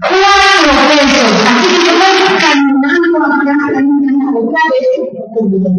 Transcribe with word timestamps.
Cuatro 0.00 0.72
pesos. 0.88 1.30
Así 1.46 1.74
que 1.78 1.86
yo 1.86 1.92
voy 1.96 2.36
caminando 2.38 3.18
de 3.18 3.52
la 3.52 3.80
con 5.34 5.71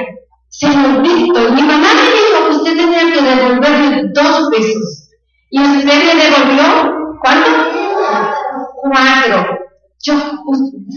decía, 0.00 0.72
señor 0.72 1.02
Víctor, 1.02 1.52
mi 1.52 1.62
mamá 1.62 1.88
me 1.94 2.10
dijo 2.10 2.46
que 2.46 2.56
usted 2.56 2.76
tenía 2.76 3.12
que 3.12 3.22
devolverme 3.22 4.02
dos 4.14 4.48
pesos. 4.50 5.10
¿Y 5.50 5.60
usted 5.60 5.84
me 5.84 6.22
devolvió 6.22 7.18
cuánto? 7.20 7.50
Cuatro. 8.82 9.58
Yo, 10.02 10.14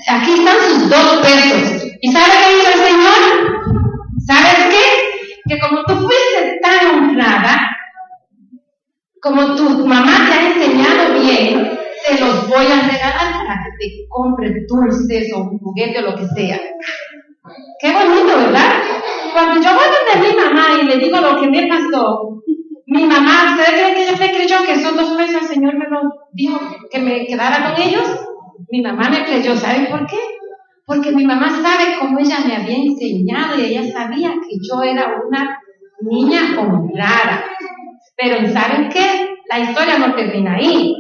aquí 0.10 0.34
están 0.34 0.56
sus 0.70 0.90
dos 0.90 1.20
pesos. 1.22 1.88
¿Y 2.02 2.12
sabe 2.12 2.32
qué 2.46 2.58
hizo 2.58 2.72
el 2.72 2.86
Señor? 2.86 3.54
¿Sabes 4.26 4.66
qué? 4.70 5.50
Que 5.50 5.60
como 5.60 5.84
tú 5.84 5.96
fuiste 5.96 6.60
tan 6.62 6.96
honrada, 6.96 7.70
como 9.22 9.56
tu 9.56 9.86
mamá 9.86 10.28
te 10.30 10.34
ha 10.34 10.54
enseñado 10.54 11.20
bien, 11.20 11.80
te 12.06 12.20
los 12.20 12.48
voy 12.48 12.66
a 12.66 12.88
regalar 12.88 13.34
para 13.34 13.64
que 13.64 13.72
te 13.80 14.08
compres 14.10 14.68
dulces 14.68 15.34
o 15.34 15.44
un 15.44 15.60
juguete 15.60 16.00
o 16.00 16.12
lo 16.12 16.16
que 16.16 16.28
sea. 16.28 16.60
Qué 17.80 17.92
bonito, 17.92 18.38
¿verdad? 18.38 18.72
Cuando 19.34 19.62
yo 19.62 19.70
voy 19.74 19.84
donde 19.84 20.30
mi 20.30 20.36
mamá 20.36 20.66
y 20.82 20.86
le 20.86 20.98
digo 20.98 21.20
lo 21.20 21.42
que 21.42 21.48
me 21.48 21.68
pasó, 21.68 22.42
mi 22.86 23.04
mamá, 23.04 23.52
¿ustedes 23.52 23.82
creen 23.82 23.96
que 23.96 24.04
ella 24.04 24.18
me 24.18 24.32
creyó 24.32 24.64
que 24.66 24.74
esos 24.74 24.96
dos 24.96 25.10
pesos 25.18 25.42
el 25.42 25.48
Señor 25.48 25.76
me 25.76 25.90
lo 25.90 26.02
dijo 26.32 26.60
que 26.90 27.00
me 27.00 27.26
quedara 27.26 27.74
con 27.74 27.82
ellos? 27.82 28.08
Mi 28.70 28.82
mamá 28.82 29.10
me 29.10 29.26
creyó, 29.26 29.58
¿saben 29.58 29.88
por 29.88 30.08
qué? 30.08 30.20
Porque 30.86 31.12
mi 31.12 31.26
mamá 31.26 31.50
sabe 31.50 31.98
cómo 32.00 32.20
ella 32.20 32.40
me 32.46 32.56
había 32.56 32.78
enseñado 32.78 33.60
y 33.60 33.66
ella 33.66 33.92
sabía 33.92 34.32
que 34.32 34.58
yo 34.62 34.82
era 34.82 35.14
una 35.28 35.60
niña 36.02 36.56
honrada. 36.58 37.46
Pero 38.16 38.48
¿saben 38.54 38.90
qué? 38.90 39.36
La 39.50 39.60
historia 39.60 39.98
no 39.98 40.16
termina 40.16 40.56
ahí. 40.56 40.96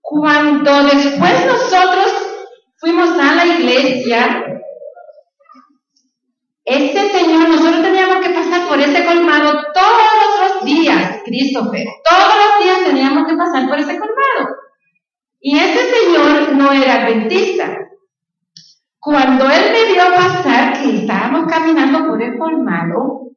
Cuando 0.00 0.84
después 0.84 1.46
nosotros 1.46 2.12
fuimos 2.76 3.10
a 3.18 3.34
la 3.34 3.46
iglesia, 3.46 4.44
ese 6.68 7.10
señor, 7.10 7.48
nosotros 7.48 7.82
teníamos 7.82 8.16
que 8.18 8.30
pasar 8.30 8.68
por 8.68 8.80
ese 8.80 9.04
colmado 9.04 9.52
todos 9.72 10.40
los 10.40 10.64
días, 10.64 11.22
Christopher, 11.24 11.86
todos 12.08 12.34
los 12.34 12.64
días 12.64 12.84
teníamos 12.84 13.26
que 13.26 13.36
pasar 13.36 13.68
por 13.68 13.78
ese 13.78 13.98
colmado. 13.98 14.56
Y 15.40 15.56
ese 15.56 15.90
señor 15.90 16.52
no 16.56 16.72
era 16.72 17.06
adventista. 17.06 17.78
Cuando 19.00 19.44
él 19.44 19.72
me 19.72 19.92
vio 19.92 20.04
pasar, 20.14 20.82
que 20.82 20.98
estábamos 20.98 21.46
caminando 21.50 22.06
por 22.06 22.22
el 22.22 22.36
colmado, 22.36 23.30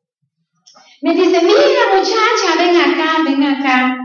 me 1.01 1.13
dice, 1.13 1.41
mira 1.41 1.93
muchacha, 1.93 2.57
ven 2.57 2.75
acá, 2.75 3.23
ven 3.23 3.43
acá 3.43 3.97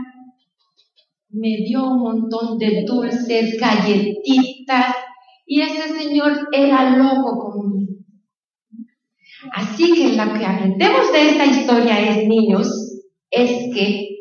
me 1.39 1.57
dio 1.57 1.85
un 1.85 1.99
montón 1.99 2.57
de 2.57 2.83
dulces, 2.85 3.57
galletitas, 3.59 4.95
y 5.45 5.61
ese 5.61 5.89
señor 5.89 6.47
era 6.51 6.97
loco 6.97 7.39
conmigo. 7.39 7.76
Así 9.53 9.93
que 9.93 10.15
lo 10.15 10.33
que 10.33 10.45
aprendemos 10.45 11.11
de 11.11 11.29
esta 11.29 11.45
historia 11.45 11.99
es, 11.99 12.27
niños, 12.27 12.67
es 13.29 13.73
que 13.73 14.17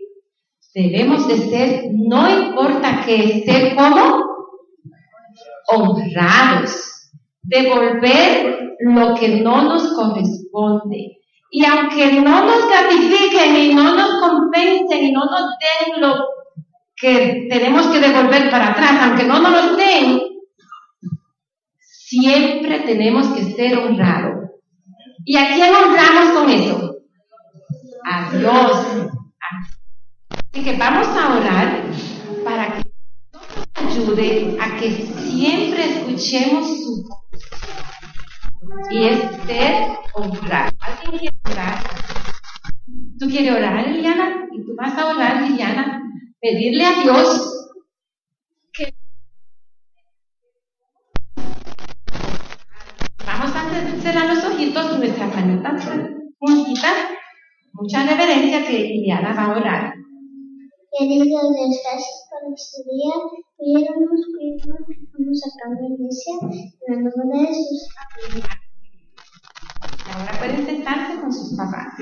debemos 0.75 1.27
de 1.27 1.39
ser, 1.39 1.85
no 1.93 2.29
importa 2.29 3.03
que 3.07 3.43
ser 3.45 3.75
como 3.75 4.25
honrados, 5.69 7.11
devolver 7.43 8.77
lo 8.81 9.15
que 9.15 9.41
no 9.41 9.63
nos 9.63 9.95
corresponde. 9.95 11.19
Y 11.51 11.65
aunque 11.65 12.13
no 12.21 12.45
nos 12.45 12.69
gratifiquen 12.69 13.57
y 13.57 13.75
no 13.75 13.95
nos 13.95 14.21
compensen 14.21 15.05
y 15.05 15.13
no 15.13 15.25
nos 15.25 15.55
den 15.59 16.01
lo 16.01 16.27
que 16.97 17.47
tenemos 17.49 17.87
que 17.87 18.01
devolver 18.01 18.51
para 18.51 18.73
atrás, 18.73 18.99
aunque 19.03 19.25
no 19.25 19.39
nos 19.39 19.53
lo 19.53 19.77
den, 19.77 20.21
siempre 21.81 22.81
tenemos 22.81 23.29
que 23.29 23.45
ser 23.45 23.79
honrados. 23.79 24.46
¿Y 25.29 25.37
a 25.37 25.55
quién 25.55 25.75
honramos 25.75 26.39
con 26.39 26.51
eso? 26.51 26.97
A 28.05 28.31
Dios. 28.31 29.11
Así 30.31 30.65
que 30.65 30.77
vamos 30.77 31.09
a 31.09 31.37
orar 31.37 31.83
para 32.45 32.77
que 32.77 32.85
nos 33.83 33.97
ayude 33.97 34.57
a 34.61 34.77
que 34.77 34.93
siempre 34.93 35.85
escuchemos 35.85 36.69
su 36.81 37.09
voz. 37.09 37.43
Y 38.93 39.05
es 39.09 39.19
ser 39.47 39.99
honrado. 40.15 40.71
¿Alguien 40.79 41.19
quiere 41.19 41.37
orar? 41.51 41.83
¿Tú 43.19 43.27
quieres 43.27 43.51
orar, 43.53 43.85
Liliana? 43.89 44.47
Y 44.53 44.65
tú 44.65 44.77
vas 44.77 44.97
a 44.97 45.07
orar, 45.07 45.43
Liliana, 45.43 46.03
pedirle 46.41 46.85
a 46.85 47.03
Dios 47.03 47.66
cerrar 54.07 54.33
los 54.33 54.45
ojitos 54.45 54.87
y 54.95 54.99
nuestras 54.99 55.35
manitas 55.35 55.85
juntitas, 56.39 56.95
mucha 57.73 58.07
reverencia 58.07 58.65
que 58.65 58.79
Liliana 58.79 59.35
va 59.35 59.45
a 59.47 59.59
orar. 59.59 59.95
Querido 60.97 61.25
Dios, 61.25 61.43
gracias 61.83 62.29
por 62.31 62.55
este 62.55 62.85
día. 62.89 63.15
Pidieronnos 63.59 64.21
cuidemos 64.33 64.79
que 64.87 64.95
fuimos 65.11 65.43
a 65.43 65.69
la 65.71 65.89
iglesia 65.89 66.35
en 66.87 66.95
el 66.95 67.03
nombre 67.05 67.41
de 67.41 67.47
Jesús. 67.49 67.89
Y 70.07 70.11
ahora 70.13 70.33
pueden 70.39 70.67
sentarse 70.67 71.21
con 71.21 71.33
sus 71.33 71.57
papás. 71.57 71.95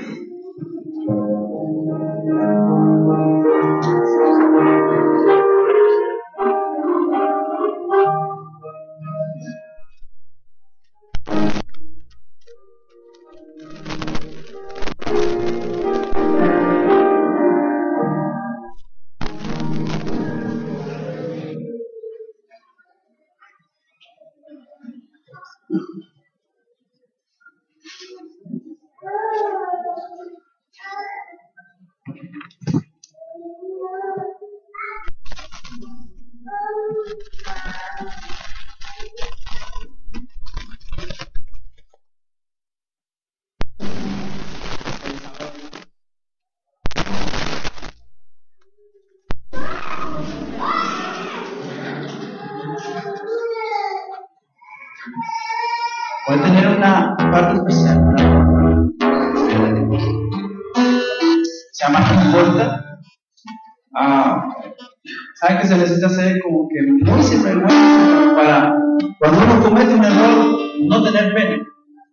¿Saben 65.85 65.99
que 65.99 65.99
se 65.99 66.05
hacer 66.07 66.41
como 66.41 66.67
que 66.67 66.81
muy 66.81 67.21
sinvergüenza 67.21 68.33
para 68.35 68.75
cuando 69.19 69.37
uno 69.37 69.63
comete 69.63 69.93
un 69.93 70.03
error 70.03 70.59
no 70.79 71.03
tener 71.03 71.31
pena? 71.35 71.63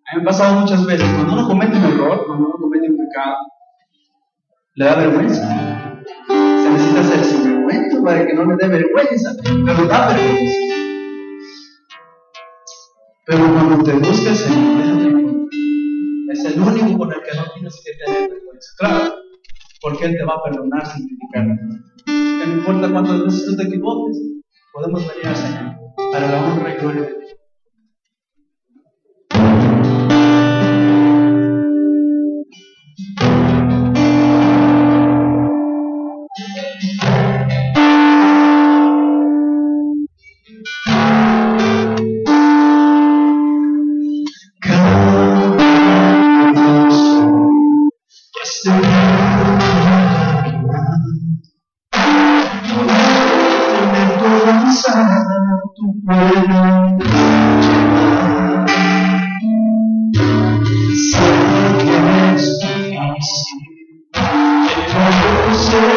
A 0.07 0.17
me 0.17 0.23
ha 0.23 0.25
pasado 0.27 0.61
muchas 0.61 0.85
veces. 0.85 1.09
Cuando 1.15 1.33
uno 1.33 1.49
comete 1.49 1.79
un 1.79 1.85
error, 1.85 2.27
cuando 2.27 2.49
uno 2.49 2.55
comete 2.61 2.91
un 2.91 2.99
pecado, 2.99 3.37
le 4.75 4.85
da 4.85 4.95
vergüenza. 4.97 6.03
Se 6.37 6.71
necesita 6.71 7.03
ser 7.03 7.25
sinvergüenza 7.25 8.03
para 8.03 8.27
que 8.27 8.35
no 8.35 8.45
le 8.45 8.57
dé 8.57 8.69
vergüenza, 8.69 9.31
pero 9.43 9.87
da 9.87 10.09
vergüenza. 10.09 10.59
Pero 13.25 13.55
cuando 13.55 13.85
te 13.85 13.93
busca 13.95 14.31
el 14.31 14.37
Señor, 14.37 15.49
es 16.31 16.45
el 16.45 16.61
único 16.61 16.99
con 16.99 17.11
el 17.11 17.23
que 17.23 17.37
no 17.39 17.45
tienes 17.55 17.83
que 17.83 18.05
tener 18.05 18.31
vergüenza. 18.33 18.71
Claro, 18.79 19.15
porque 19.81 20.05
Él 20.05 20.17
te 20.19 20.25
va 20.25 20.35
a 20.35 20.43
perdonar 20.43 20.87
sin 20.87 21.07
criticar. 21.07 21.47
No 22.45 22.55
importa 22.55 22.91
cuántas 22.91 23.25
veces 23.25 23.47
tú 23.47 23.57
te 23.57 23.63
equivoques, 23.65 24.21
podemos 24.73 25.07
venir 25.07 25.27
al 25.27 25.37
Señor 25.37 25.77
para 26.13 26.27
la 26.29 26.45
honra 26.45 26.75
y 26.75 26.79
gloria 26.79 27.03
de 27.03 27.09
Dios. 27.09 27.42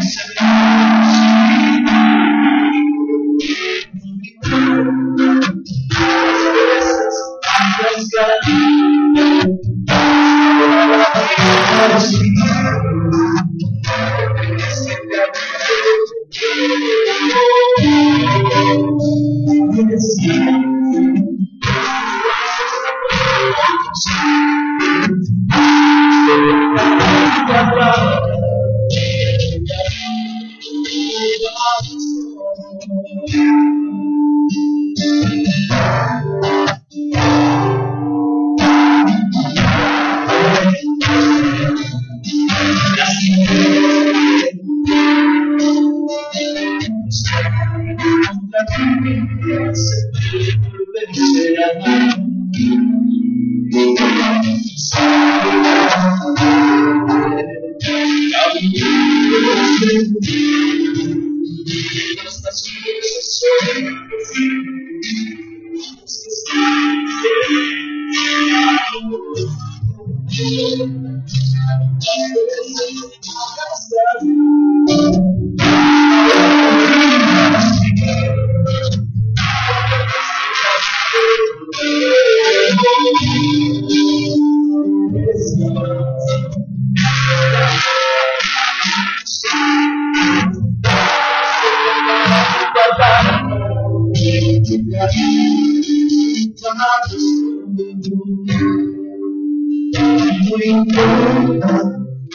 importa 100.75 101.82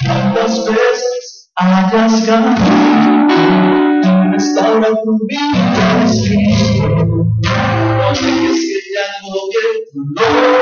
cuántas 0.07 0.65
veces 0.65 1.51
hayas 1.57 2.27
ganado, 2.27 3.29
restaura 4.33 4.89
tu 4.89 5.19
vida, 5.29 6.05
es 6.05 6.23
Cristo, 6.27 6.89
no 6.89 8.09
dejes 8.13 8.59
que 8.67 8.79
te 8.87 8.99
agobie 9.19 9.67
tu 9.93 10.01
dolor. 10.15 10.61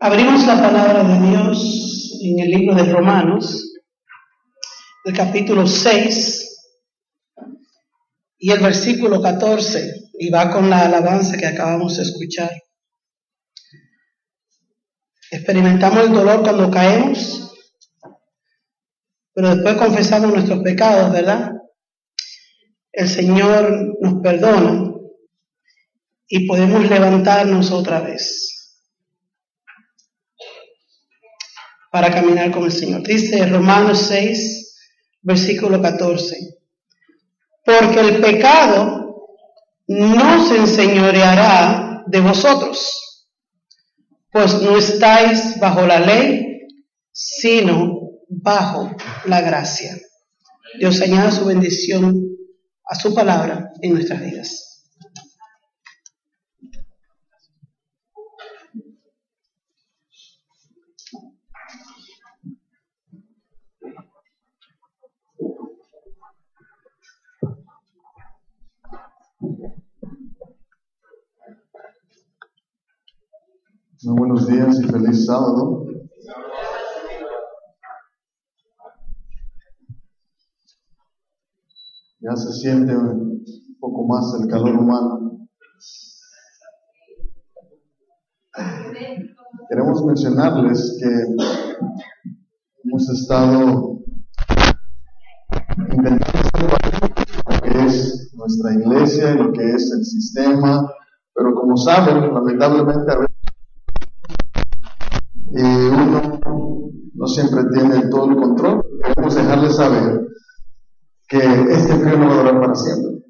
Abrimos 0.00 0.46
la 0.46 0.62
palabra 0.62 1.02
de 1.02 1.28
Dios 1.28 2.20
en 2.22 2.38
el 2.38 2.50
libro 2.50 2.72
de 2.72 2.84
Romanos, 2.84 3.74
el 5.04 5.12
capítulo 5.12 5.66
6 5.66 6.72
y 8.38 8.52
el 8.52 8.60
versículo 8.60 9.20
14, 9.20 10.10
y 10.20 10.30
va 10.30 10.52
con 10.52 10.70
la 10.70 10.82
alabanza 10.82 11.36
que 11.36 11.46
acabamos 11.46 11.96
de 11.96 12.04
escuchar. 12.04 12.48
Experimentamos 15.32 16.04
el 16.04 16.12
dolor 16.12 16.42
cuando 16.42 16.70
caemos, 16.70 17.52
pero 19.34 19.56
después 19.56 19.74
confesamos 19.78 20.32
nuestros 20.32 20.62
pecados, 20.62 21.10
¿verdad? 21.10 21.54
El 22.92 23.08
Señor 23.08 23.96
nos 24.00 24.22
perdona 24.22 24.92
y 26.28 26.46
podemos 26.46 26.88
levantarnos 26.88 27.72
otra 27.72 27.98
vez. 27.98 28.57
Para 31.90 32.10
caminar 32.10 32.50
con 32.50 32.64
el 32.64 32.72
Señor. 32.72 33.02
Dice 33.02 33.46
Romanos 33.46 33.98
6, 34.08 34.76
versículo 35.22 35.80
14. 35.80 36.36
Porque 37.64 38.00
el 38.00 38.20
pecado 38.20 39.26
no 39.88 40.46
se 40.46 40.56
enseñoreará 40.56 42.02
de 42.06 42.20
vosotros, 42.20 43.26
pues 44.30 44.60
no 44.62 44.76
estáis 44.76 45.58
bajo 45.58 45.86
la 45.86 46.00
ley, 46.00 46.66
sino 47.10 47.98
bajo 48.28 48.90
la 49.26 49.40
gracia. 49.40 49.96
Dios 50.78 51.00
añada 51.00 51.30
su 51.30 51.46
bendición 51.46 52.14
a 52.84 52.94
su 52.94 53.14
palabra 53.14 53.70
en 53.80 53.94
nuestras 53.94 54.20
vidas. 54.20 54.67
Muy 74.04 74.16
buenos 74.16 74.46
días 74.46 74.78
y 74.78 74.84
feliz 74.84 75.26
sábado. 75.26 75.84
Ya 82.20 82.36
se 82.36 82.52
siente 82.52 82.96
un 82.96 83.44
poco 83.80 84.06
más 84.06 84.40
el 84.40 84.48
calor 84.48 84.76
humano. 84.76 85.48
Queremos 89.68 90.04
mencionarles 90.04 90.96
que 91.00 91.08
hemos 92.84 93.08
estado 93.10 93.98
intentando 95.76 96.68
lo 97.50 97.60
que 97.62 97.86
es 97.86 98.32
nuestra 98.34 98.74
iglesia 98.74 99.34
lo 99.34 99.52
que 99.52 99.72
es 99.72 99.92
el 99.92 100.04
sistema, 100.04 100.88
pero 101.34 101.52
como 101.54 101.76
saben, 101.76 102.32
lamentablemente 102.32 103.12
a 103.12 103.16
veces 103.18 103.27
siempre 107.40 107.64
tiene 107.72 108.08
todo 108.08 108.30
el 108.30 108.36
control. 108.36 108.84
Queremos 109.04 109.34
dejarles 109.34 109.76
saber 109.76 110.28
que 111.28 111.38
este 111.38 111.94
frío 111.94 112.18
no 112.18 112.26
va 112.26 112.32
a 112.32 112.36
durar 112.38 112.60
para 112.60 112.74
siempre. 112.74 113.22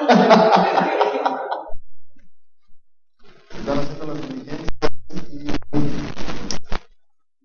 Están 3.58 3.78
haciendo 3.78 4.06
las 4.06 4.20
diligencias 4.28 4.68
y 5.32 5.48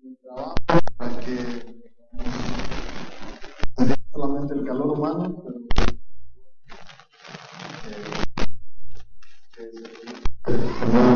el 0.08 0.18
trabajo 0.22 0.54
para 0.98 1.16
que 1.20 1.36
no 3.78 3.94
solamente 4.12 4.52
el 4.54 4.64
calor 4.66 4.88
humano, 4.88 5.42
pero 5.42 5.56
que 10.44 10.52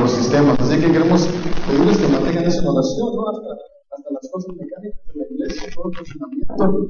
los 0.01 0.11
sistemas. 0.11 0.59
Así 0.61 0.81
que 0.81 0.93
queremos 0.93 1.27
pedirles 1.67 1.99
que 1.99 2.09
mantengan 2.09 2.45
esa 2.45 2.71
oración, 2.71 3.15
¿no? 3.15 3.29
Hasta, 3.29 3.49
hasta 3.97 4.11
las 4.11 4.31
cosas 4.31 4.55
mecánicas 4.57 5.07
de 5.07 5.15
la 5.15 5.25
iglesia, 5.31 5.69
todo 5.75 5.76
el 5.76 5.76
funcionamiento. 5.93 6.89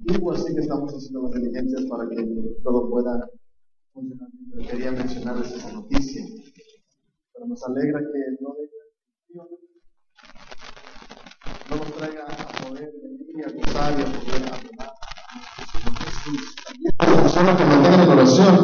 Antiguo, 0.00 0.32
así 0.32 0.54
que 0.54 0.60
estamos 0.60 0.92
haciendo 0.94 1.22
las 1.22 1.32
diligencias 1.32 1.84
para 1.86 2.08
que 2.08 2.16
todo 2.64 2.90
pueda 2.90 3.28
funcionar. 3.92 4.28
Quería 4.70 4.92
mencionarles 4.92 5.52
esa 5.52 5.72
noticia. 5.72 6.24
Pero 7.32 7.46
nos 7.46 7.62
alegra 7.64 8.00
que 8.00 8.36
no 8.40 8.56
nos 11.76 11.92
traiga 11.94 12.24
a 12.24 12.66
poder 12.66 12.90
venir 13.02 13.28
y 13.36 13.42
a 13.42 13.48
y 13.48 13.52
a 13.52 14.06
poder 14.06 14.42
adorar 14.48 14.92
a 15.28 15.38
También 16.64 17.56
que 17.56 17.64
mantengan 17.64 18.00
en 18.00 18.08
oración 18.08 18.54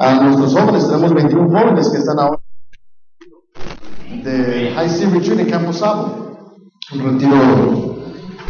a 0.00 0.14
nuestros 0.14 0.54
jóvenes. 0.54 0.86
Tenemos 0.86 1.14
21 1.14 1.50
jóvenes 1.50 1.88
que 1.90 1.98
están 1.98 2.18
ahora 2.18 2.40
de 4.24 4.72
High 4.74 4.88
Sea 4.88 5.10
Retreat 5.10 5.40
en 5.40 5.50
Campo 5.50 5.72
Sabo, 5.72 6.56
un 6.94 7.00
retiro 7.00 7.36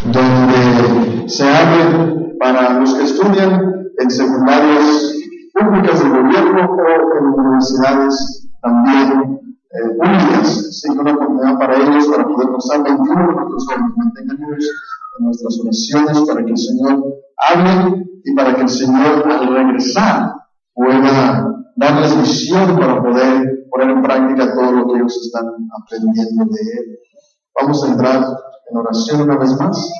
donde 0.04 1.28
se 1.28 1.44
abre 1.44 2.36
para 2.38 2.78
los 2.78 2.94
que 2.94 3.02
estudian 3.02 3.90
en 3.98 4.10
secundarias 4.10 5.12
públicas 5.52 6.02
del 6.02 6.10
gobierno 6.10 6.70
o 6.70 7.18
en 7.18 7.24
universidades 7.26 8.48
también 8.62 9.40
eh, 9.72 9.88
públicas, 9.98 10.80
sí, 10.80 10.88
una 10.90 11.12
oportunidad 11.12 11.58
para 11.58 11.76
ellos 11.76 12.06
para 12.06 12.26
poder 12.26 12.48
gozar 12.48 12.82
21 12.84 13.26
de 13.26 13.34
nuestros 13.34 13.66
jóvenes, 13.66 14.70
en 15.18 15.24
nuestras 15.24 15.60
oraciones 15.60 16.20
para 16.20 16.44
que 16.44 16.50
el 16.52 16.58
Señor 16.58 17.04
hable 17.36 18.06
y 18.24 18.34
para 18.34 18.54
que 18.54 18.62
el 18.62 18.68
Señor 18.68 19.30
al 19.30 19.48
regresar 19.48 20.39
pueda 20.74 21.50
darles 21.76 22.20
visión 22.20 22.78
para 22.78 23.02
poder 23.02 23.66
poner 23.70 23.90
en 23.90 24.02
práctica 24.02 24.54
todo 24.54 24.72
lo 24.72 24.86
que 24.86 24.98
ellos 24.98 25.16
están 25.24 25.46
aprendiendo 25.82 26.44
de 26.44 26.60
Él. 26.60 26.98
Vamos 27.60 27.84
a 27.84 27.88
entrar 27.88 28.26
en 28.70 28.76
oración 28.76 29.22
una 29.22 29.38
vez 29.38 29.50
más 29.58 29.92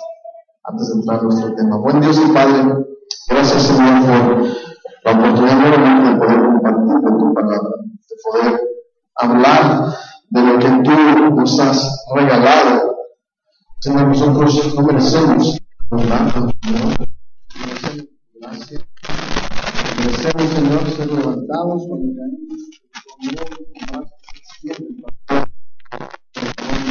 antes 0.65 0.89
de 0.89 0.95
entrar 0.95 1.21
a 1.21 1.23
nuestro 1.23 1.55
tema. 1.55 1.79
Buen 1.79 2.01
Dios 2.01 2.21
y 2.25 2.33
Padre, 2.33 2.87
gracias 3.29 3.63
Señor 3.63 4.05
por 4.05 4.47
la 5.05 5.13
oportunidad 5.13 6.13
de 6.13 6.19
poder 6.19 6.41
compartir 6.45 6.95
de 6.95 7.19
tu 7.19 7.35
palabra, 7.35 7.71
de 8.09 8.17
poder 8.23 8.61
hablar 9.17 9.95
de 10.31 10.43
lo 10.43 10.59
que 10.59 10.69
tú 10.85 11.35
nos 11.35 11.61
has 11.61 12.05
regalado. 12.15 12.97
Señor, 13.81 14.09
nosotros 14.09 14.75
no 14.75 14.83
merecemos 14.83 15.61
Señor. 15.91 16.97
Gracias. 18.41 18.85
Merecemos, 19.99 20.51
Señor, 20.53 20.91
ser 20.91 21.13
levantados 21.13 21.87
cuando 21.89 22.15
caemos. 22.17 22.61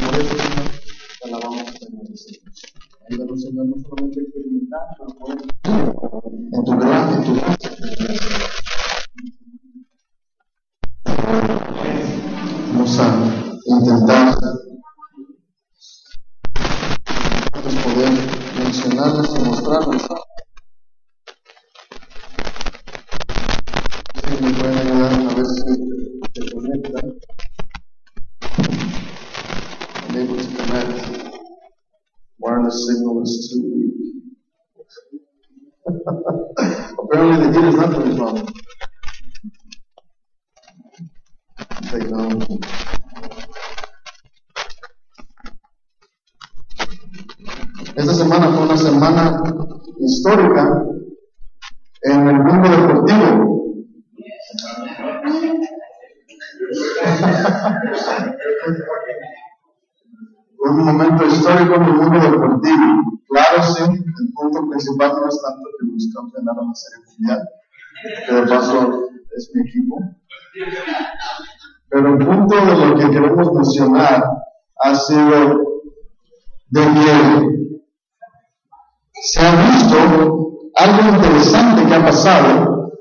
Por 0.06 0.20
eso, 0.20 0.36
Señor, 0.38 0.68
te 1.22 1.28
alabamos, 1.28 1.68
Señor. 1.80 2.06
Ayúdanos, 3.10 3.42
Señor, 3.42 3.66
no 3.66 3.76
solamente 3.78 4.20
a 4.20 4.24
experimentar, 4.24 4.82
pero 4.98 5.20
poder 5.20 5.59
campeonaron 66.70 66.72
la 66.72 66.76
serie 66.76 67.00
mundial, 67.08 67.42
que 68.28 68.34
de 68.34 68.42
paso 68.48 69.10
es 69.36 69.52
mi 69.54 69.62
equipo. 69.62 69.98
Pero 71.90 72.08
el 72.08 72.18
punto 72.18 72.56
de 72.56 72.88
lo 72.88 72.96
que 72.96 73.10
queremos 73.10 73.54
mencionar 73.54 74.24
ha 74.84 74.96
sido 74.96 75.60
de 76.70 76.82
que 76.82 77.60
se 79.22 79.46
ha 79.46 79.56
visto 79.56 79.98
algo 80.76 81.16
interesante 81.16 81.86
que 81.86 81.96
ha 81.96 82.06
pasado 82.06 82.94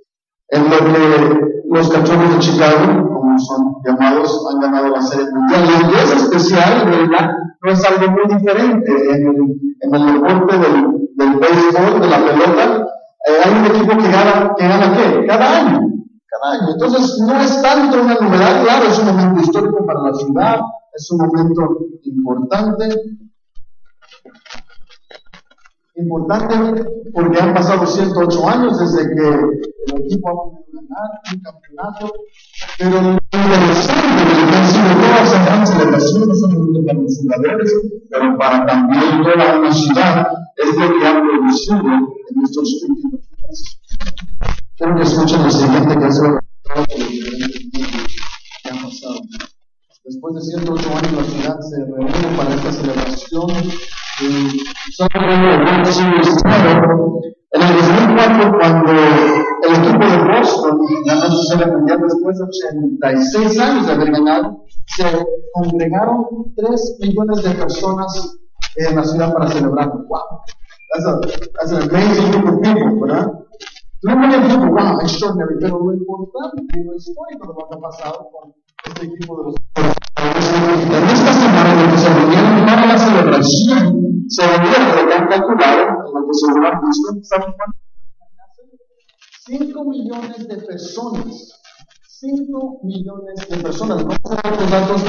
en 0.48 0.64
lo 0.64 0.78
que 0.78 1.48
los 1.70 1.90
cachorros 1.90 2.32
de 2.34 2.38
Chicago, 2.38 3.08
como 3.12 3.38
son 3.38 3.74
llamados, 3.84 4.46
han 4.50 4.60
ganado 4.60 4.88
la 4.88 5.02
serie 5.02 5.26
mundial. 5.32 5.90
Y 5.92 5.94
es 5.94 6.12
especial, 6.22 6.86
¿verdad? 6.86 7.30
No 7.62 7.70
es 7.70 7.84
algo 7.84 8.10
muy 8.10 8.34
diferente 8.34 8.92
en 9.10 9.26
el, 9.28 9.36
en 9.80 9.94
el 9.94 10.12
deporte 10.14 10.58
del, 10.58 11.08
del 11.14 11.38
béisbol, 11.38 12.00
de 12.00 12.08
la 12.08 12.24
pelota. 12.24 12.87
Eh, 13.28 13.40
hay 13.44 13.52
un 13.52 13.66
equipo 13.66 13.96
que 13.98 14.10
gana, 14.10 14.54
que 14.56 14.68
gana 14.68 14.96
qué? 14.96 15.26
Cada 15.26 15.58
año. 15.60 15.80
Cada 16.26 16.52
año. 16.54 16.72
Entonces, 16.72 17.18
no 17.26 17.40
es 17.40 17.62
tanto 17.62 18.00
una 18.00 18.14
novedad, 18.14 18.62
claro, 18.64 18.86
es 18.86 18.98
un 18.98 19.06
momento 19.06 19.42
histórico 19.42 19.84
para 19.84 20.00
la 20.00 20.14
ciudad, 20.14 20.60
es 20.94 21.10
un 21.10 21.18
momento 21.18 21.78
importante, 22.04 22.88
importante 25.94 26.84
porque 27.12 27.40
han 27.40 27.54
pasado 27.54 27.86
108 27.86 28.48
años 28.48 28.78
desde 28.78 29.14
que 29.14 29.28
el 29.28 30.04
equipo 30.04 30.28
ha 30.28 30.34
podido 30.34 30.80
ganar 30.88 31.10
un 31.32 31.40
campeonato, 31.40 32.12
pero 32.78 33.02
lo 33.02 33.10
interesante 33.10 34.22
que 34.50 34.56
han 34.56 34.68
sido 34.68 34.88
todas 35.00 35.28
esas 35.28 35.46
grandes 35.46 35.70
celebraciones, 35.70 36.28
no 36.28 36.34
solamente 36.34 36.82
para 36.86 36.98
los 37.00 37.18
jugadores, 37.20 37.74
pero 38.10 38.38
para 38.38 38.66
también 38.66 39.22
toda 39.22 39.58
una 39.58 39.72
ciudad, 39.72 40.28
es 40.58 40.74
lo 40.74 40.98
que 40.98 41.06
ha 41.06 41.20
producido 41.20 41.78
en 41.78 42.42
estos 42.42 42.82
últimos 42.82 43.20
meses. 43.48 43.80
Quiero 44.76 44.96
que 44.96 45.02
escuchen 45.02 45.42
lo 45.44 45.50
siguiente 45.50 45.94
ha 45.94 46.08
diferentes 46.08 47.70
que 48.62 48.70
han 48.70 48.82
pasado. 48.82 49.20
Después 50.04 50.34
de 50.34 50.40
108 50.40 50.88
años 50.88 51.12
la 51.12 51.24
ciudad 51.24 51.60
se 51.60 51.76
reúne 51.84 52.36
para 52.36 52.54
esta 52.54 52.72
celebración 52.72 53.50
En 57.50 57.62
el 57.62 57.76
2004, 57.76 58.52
cuando 58.58 58.92
el 58.92 59.72
equipo 59.74 60.04
de 60.04 60.18
Boston 60.38 60.78
ganó 61.06 61.30
su 61.30 61.42
serie 61.44 61.66
mundial 61.66 62.00
después 62.02 62.38
de 62.38 62.44
86 62.44 63.58
años 63.60 63.86
de 63.86 63.92
haber 63.92 64.10
ganado, 64.10 64.64
se 64.86 65.04
congregaron 65.52 66.26
3 66.56 66.98
millones 67.00 67.44
de 67.44 67.50
personas 67.50 68.38
en 68.78 68.96
la 68.96 69.04
ciudad 69.04 69.32
para 69.32 69.48
celebrar. 69.48 69.90
¡Wow! 70.08 70.42
That's, 70.94 71.06
a, 71.06 71.20
that's 71.58 71.72
an 71.72 71.90
amazing 71.90 72.30
group 72.30 72.48
of 72.48 72.62
people, 72.62 73.00
¿verdad? 73.00 73.26
No 74.04 74.16
many 74.16 74.38
people, 74.48 74.70
wow, 74.70 75.00
extraordinary, 75.00 75.56
pero 75.60 75.78
lo 75.78 75.92
importante 75.92 76.62
lo 76.84 76.94
histórico 76.94 77.48
de 77.48 77.54
lo 77.54 77.68
que 77.68 77.74
ha 77.74 77.80
pasado 77.80 78.30
con 78.30 78.54
este 78.86 79.06
equipo 79.06 79.36
de 79.36 79.42
los 79.44 79.54
en 80.18 81.04
esta 81.08 81.32
semana 81.32 81.90
que 81.90 81.98
se 81.98 82.08
reunieron 82.08 82.66
para 82.66 82.86
la 82.86 82.98
celebración, 82.98 84.24
se 84.28 84.46
reunieron, 84.46 85.12
han 85.12 85.28
calculado, 85.28 85.86
lo 86.14 86.26
que 86.26 86.34
se 86.34 86.46
han 86.46 86.80
visto, 86.80 87.08
¿saben 87.22 87.52
cuánto? 87.56 87.78
5 89.46 89.84
millones 89.84 90.48
de 90.48 90.56
personas. 90.58 91.57
5 92.20 92.80
millones 92.82 93.48
de 93.48 93.56
personas. 93.58 94.04
Vamos 94.04 94.18
a 94.24 94.50
ver 94.50 94.60
los 94.60 94.70
datos 94.70 95.04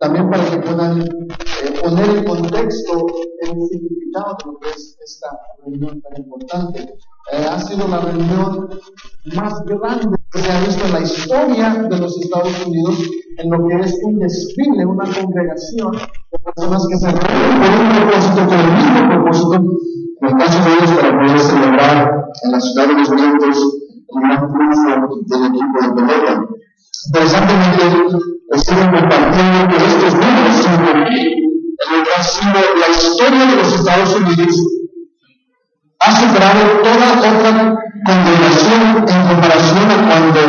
también 0.00 0.30
para 0.30 0.50
que 0.50 0.56
puedan 0.58 1.02
eh, 1.02 1.80
poner 1.82 2.08
en 2.16 2.24
contexto 2.24 3.06
el 3.42 3.68
significado 3.68 4.36
de 4.38 4.46
lo 4.46 4.58
que 4.60 4.70
es 4.70 4.96
esta 5.04 5.38
reunión 5.62 6.00
tan 6.00 6.22
importante. 6.22 6.96
Eh, 7.32 7.46
ha 7.50 7.60
sido 7.60 7.86
la 7.86 8.00
reunión 8.00 8.70
más 9.36 9.62
grande 9.66 10.16
que 10.32 10.38
se 10.38 10.52
ha 10.52 10.60
visto 10.60 10.86
en 10.86 10.92
la 10.92 11.00
historia 11.00 11.74
de 11.74 11.98
los 11.98 12.18
Estados 12.22 12.66
Unidos 12.66 13.10
en 13.36 13.50
lo 13.50 13.68
que 13.68 13.80
es 13.84 14.00
un 14.02 14.18
desfile, 14.18 14.86
una 14.86 15.04
congregación 15.04 15.92
de 15.92 16.38
personas 16.38 16.86
que 16.88 16.96
se 16.96 17.10
reúnen 17.10 17.60
por 17.60 17.80
un 17.80 18.08
propósito, 18.08 18.46
con 18.46 18.58
el 18.58 18.72
mismo 18.72 19.08
propósito, 19.10 19.54
en 20.20 20.28
el 20.28 20.36
caso 20.38 20.64
de 20.64 20.74
ellos 20.76 20.90
para 20.92 21.20
poder 21.20 21.38
celebrar 21.40 22.24
en 22.42 22.52
la 22.52 22.60
ciudad 22.60 22.88
de 22.88 22.94
los 22.94 23.10
vientos 23.10 23.80
el 24.14 24.20
gran 24.20 24.52
triunfo 24.52 25.16
del 25.26 25.44
equipo 25.46 25.80
de 25.82 25.92
pelota. 25.94 26.43
Interesantemente, 27.06 27.82
estuvimos 28.50 29.00
compartiendo 29.00 29.68
que 29.68 29.76
estos 29.76 30.14
números, 30.14 30.66
en 30.66 30.84
el 30.84 32.22
sido 32.22 32.60
la 32.80 32.88
historia 32.88 33.46
de 33.46 33.56
los 33.56 33.74
Estados 33.74 34.16
Unidos 34.16 34.56
ha 36.00 36.20
superado 36.20 36.60
toda 36.82 37.18
otra 37.18 37.76
congregación 38.06 38.80
en 38.96 39.28
comparación 39.28 39.90
a 39.90 40.08
cuando 40.08 40.40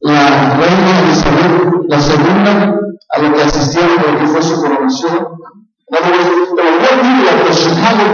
la 0.00 0.56
reina 0.56 1.00
Elizabeth, 1.00 1.54
la 1.88 2.00
segunda, 2.00 2.52
a 3.10 3.18
lo 3.18 3.34
que 3.34 3.42
asistieron 3.42 3.96
lo 3.96 4.18
que 4.18 4.26
fue 4.26 4.42
su 4.42 4.60
coronación. 4.60 5.26
In 5.92 5.96
the 5.96 7.52
Chicago 7.52 8.04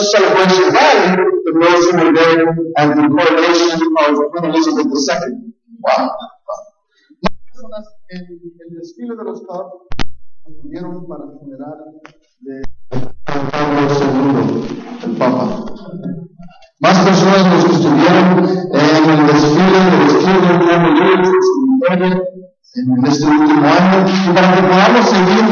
celebration 0.00 0.72
rally 0.72 1.16
than 1.44 1.56
those 1.60 1.84
who 1.84 1.96
were 1.98 2.12
the 2.12 3.04
coronation 3.12 3.68
of 3.72 4.16
Queen 4.32 4.44
Elizabeth 4.50 4.86
II. 4.86 5.52
Wow. 5.82 6.35
Personas 7.56 7.88
en 8.10 8.20
el 8.20 8.76
desfile 8.76 9.16
de 9.16 9.24
los 9.24 9.40
Cubs 9.46 9.88
estuvieron 10.44 11.06
para 11.08 11.24
el 11.24 11.38
funeral 11.38 11.78
de 12.40 12.60
Pablo 12.90 13.80
II, 13.96 14.76
el 15.04 15.16
Papa. 15.16 15.64
Más 16.80 16.98
personas 17.06 17.54
los 17.54 17.64
que 17.64 17.72
estuvieron 17.76 18.26
en 18.28 19.08
el 19.08 19.26
desfile 19.26 19.78
de 19.86 19.96
los 20.04 20.12
Children 20.22 20.56
of 22.12 22.26
en 22.76 23.06
este 23.06 23.26
último 23.26 23.66
año, 23.66 24.06
y 24.06 24.34
para 24.34 24.54
que 24.54 24.62
podamos 24.62 25.06
seguir 25.08 25.44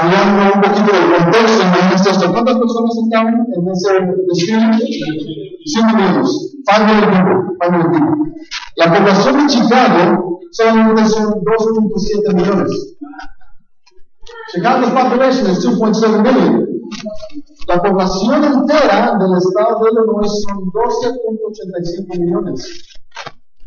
hablando 0.00 0.54
un 0.54 0.60
poquito 0.60 0.92
del 0.92 1.06
contexto, 1.14 1.62
imagínense 1.62 2.10
esto, 2.10 2.32
¿cuántas 2.32 2.58
personas 2.58 2.96
estaban 3.04 3.46
en 3.54 3.70
ese 3.70 3.90
desfile? 4.28 5.46
100 5.64 5.86
millones, 5.86 6.56
500 6.66 6.90
people, 6.90 7.18
people. 7.60 8.16
La 8.76 8.92
población 8.92 9.46
de 9.46 9.52
Chicago 9.52 10.40
solamente 10.50 11.06
son 11.06 11.34
2.7 11.34 12.34
millones. 12.34 12.96
Chicago's 14.52 14.90
population 14.90 15.50
is 15.50 15.64
2.7 15.64 16.22
million. 16.22 16.66
La 17.66 17.82
población 17.82 18.44
entera 18.44 19.18
del 19.18 19.36
estado 19.36 19.80
de 19.82 19.90
Illinois 19.90 20.44
son 20.46 20.70
12.85 20.70 22.18
millones. 22.18 22.96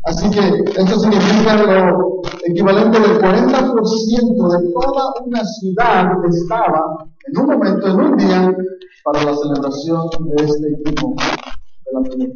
Así 0.04 0.30
que 0.30 0.40
esto 0.80 0.98
significa 0.98 1.56
lo 1.56 2.22
equivalente 2.46 2.98
del 3.00 3.18
40% 3.18 4.58
de 4.58 4.72
toda 4.72 5.12
una 5.26 5.44
ciudad 5.44 6.12
que 6.22 6.28
estaba 6.28 7.04
en 7.26 7.38
un 7.38 7.46
momento, 7.46 7.86
en 7.86 8.00
un 8.00 8.16
día, 8.16 8.56
para 9.04 9.24
la 9.24 9.36
celebración 9.36 10.08
de 10.24 10.44
este 10.44 10.68
equipo 10.72 11.14
de 11.18 12.26
la. 12.26 12.32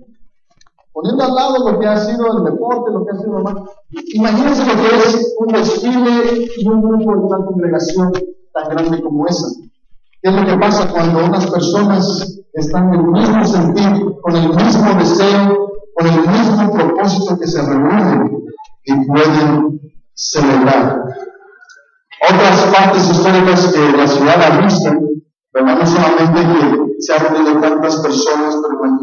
Poniendo 0.92 1.24
al 1.24 1.34
lado 1.34 1.72
lo 1.72 1.80
que 1.80 1.86
ha 1.86 1.96
sido 1.96 2.38
el 2.38 2.44
deporte, 2.44 2.92
lo 2.92 3.04
que 3.04 3.10
ha 3.10 3.18
sido 3.18 3.40
más, 3.40 3.54
imagínense 4.14 4.64
lo 4.64 4.80
que 4.80 4.96
es 4.96 5.34
un 5.38 5.48
desfile 5.48 6.48
y 6.56 6.68
un 6.68 6.82
grupo 6.82 7.12
de 7.12 7.18
una 7.18 7.44
congregación 7.46 8.12
tan 8.52 8.68
grande 8.68 9.02
como 9.02 9.26
esa. 9.26 9.48
¿Qué 10.22 10.30
es 10.30 10.36
lo 10.36 10.46
que 10.46 10.56
pasa 10.56 10.88
cuando 10.92 11.24
unas 11.24 11.50
personas 11.50 12.40
están 12.52 12.94
en 12.94 13.00
el 13.00 13.06
mismo 13.06 13.44
sentido, 13.44 14.20
con 14.20 14.36
el 14.36 14.48
mismo 14.50 14.94
deseo, 14.98 15.63
que 17.38 17.46
se 17.46 17.62
reúnen 17.62 18.44
y 18.84 19.06
pueden 19.06 19.80
celebrar? 20.14 21.02
Otras 22.30 22.60
partes 22.74 23.10
históricas 23.10 23.72
que 23.72 23.96
la 23.96 24.06
ciudad 24.06 24.42
ha 24.42 24.60
visto, 24.60 24.90
pero 25.52 25.66
no 25.66 25.86
solamente 25.86 26.40
que 26.40 27.02
se 27.02 27.14
han 27.14 27.34
reunido 27.34 27.60
tantas 27.60 27.96
personas, 28.00 28.56
pero 28.62 28.98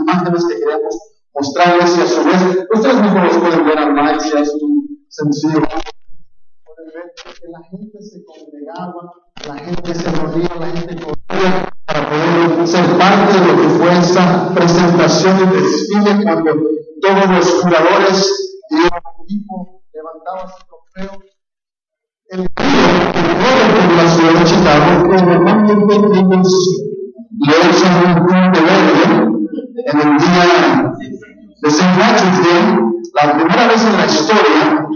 imágenes 0.00 0.44
que 0.46 0.58
queremos 0.58 0.98
mostrarles 1.34 1.98
y 1.98 2.00
a 2.00 2.06
su 2.06 2.24
vez, 2.24 2.66
ustedes 2.72 3.02
mismos 3.02 3.38
pueden 3.38 3.64
ver 3.64 3.78
online 3.78 4.20
si 4.20 4.36
es 4.36 4.52
sencillo 5.08 5.60
que 7.44 7.48
la 7.48 7.62
gente 7.62 8.02
se 8.02 8.24
congregaba, 8.24 9.12
la 9.46 9.54
gente 9.54 9.94
se 9.94 10.10
reunía, 10.10 10.48
la 10.58 10.66
gente 10.66 10.96
corría 10.96 11.68
para 11.86 12.08
poder 12.08 12.66
ser 12.66 12.98
parte 12.98 13.40
de 13.40 13.46
lo 13.46 13.62
que 13.62 13.68
fue 13.68 13.98
esa 13.98 14.54
presentación 14.54 15.36
y 15.38 15.56
desfile 15.56 16.22
cuando 16.24 16.50
todos 17.04 17.28
los 17.28 17.62
jugadores 17.62 18.60
y 18.70 18.76
el 18.76 18.86
equipo 19.24 19.82
levantaban 19.92 20.48
su 20.48 20.56
trofeo. 20.66 21.20
El 22.30 22.38
río 22.38 23.88
de 23.88 23.96
la 23.96 24.08
ciudad 24.08 24.32
de 24.32 24.44
Chicago, 24.44 25.10
que 25.10 25.22
normalmente 25.22 25.94
ellos 25.94 26.52
le 27.40 27.56
echan 27.70 27.94
un 28.06 28.26
punto 28.26 28.60
verde 28.62 29.04
en 29.86 30.00
el 30.00 30.16
día 30.16 30.44
de 31.60 31.68
St. 31.68 32.00
Patrick's 32.00 32.44
la 33.12 33.36
primera 33.36 33.68
vez 33.68 33.84
en 33.84 33.96
la 33.96 34.06
historia, 34.06 34.86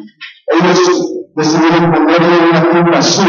ellos 0.47 1.15
decidieron 1.37 1.93
ponerle 1.93 2.51
una 2.51 2.71
punta 2.71 2.99
azul 2.99 3.29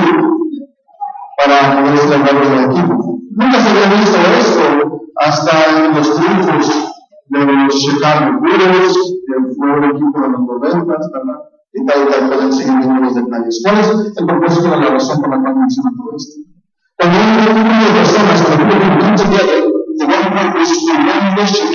para 1.38 1.84
poder 1.84 1.98
celebrar 1.98 2.44
el 2.44 2.72
equipo. 2.72 3.20
Nunca 3.32 3.60
se 3.60 3.70
había 3.70 4.00
visto 4.00 4.18
esto 4.40 5.02
hasta 5.18 5.86
en 5.86 5.96
los 5.96 6.16
triunfos 6.16 6.68
de 6.68 6.89
los 7.30 7.76
Chicago 7.76 8.40
Bulls, 8.40 8.96
que 9.26 9.56
fue 9.56 9.72
un 9.72 9.84
equipo 9.86 10.22
de 10.22 10.30
los 10.30 10.42
90, 10.42 10.86
¿verdad? 10.86 11.40
Y 11.72 11.86
tal 11.86 12.00
los 13.02 13.16
detalles. 13.16 13.62
¿Cuál 13.64 13.78
el 14.18 14.26
propósito 14.26 14.70
de 14.72 14.78
la 14.78 14.90
razón 14.90 15.22
por 15.22 15.30
la 15.30 15.42
cual? 15.42 15.56
Cuando 16.98 17.18
un 17.18 17.30
grupo 17.38 17.74
de 17.80 17.92
personas, 17.96 18.40
grupo 18.58 18.74
de 18.74 19.14
together, 19.16 19.62
for 19.98 20.08
one 20.10 20.30
purpose, 20.36 20.74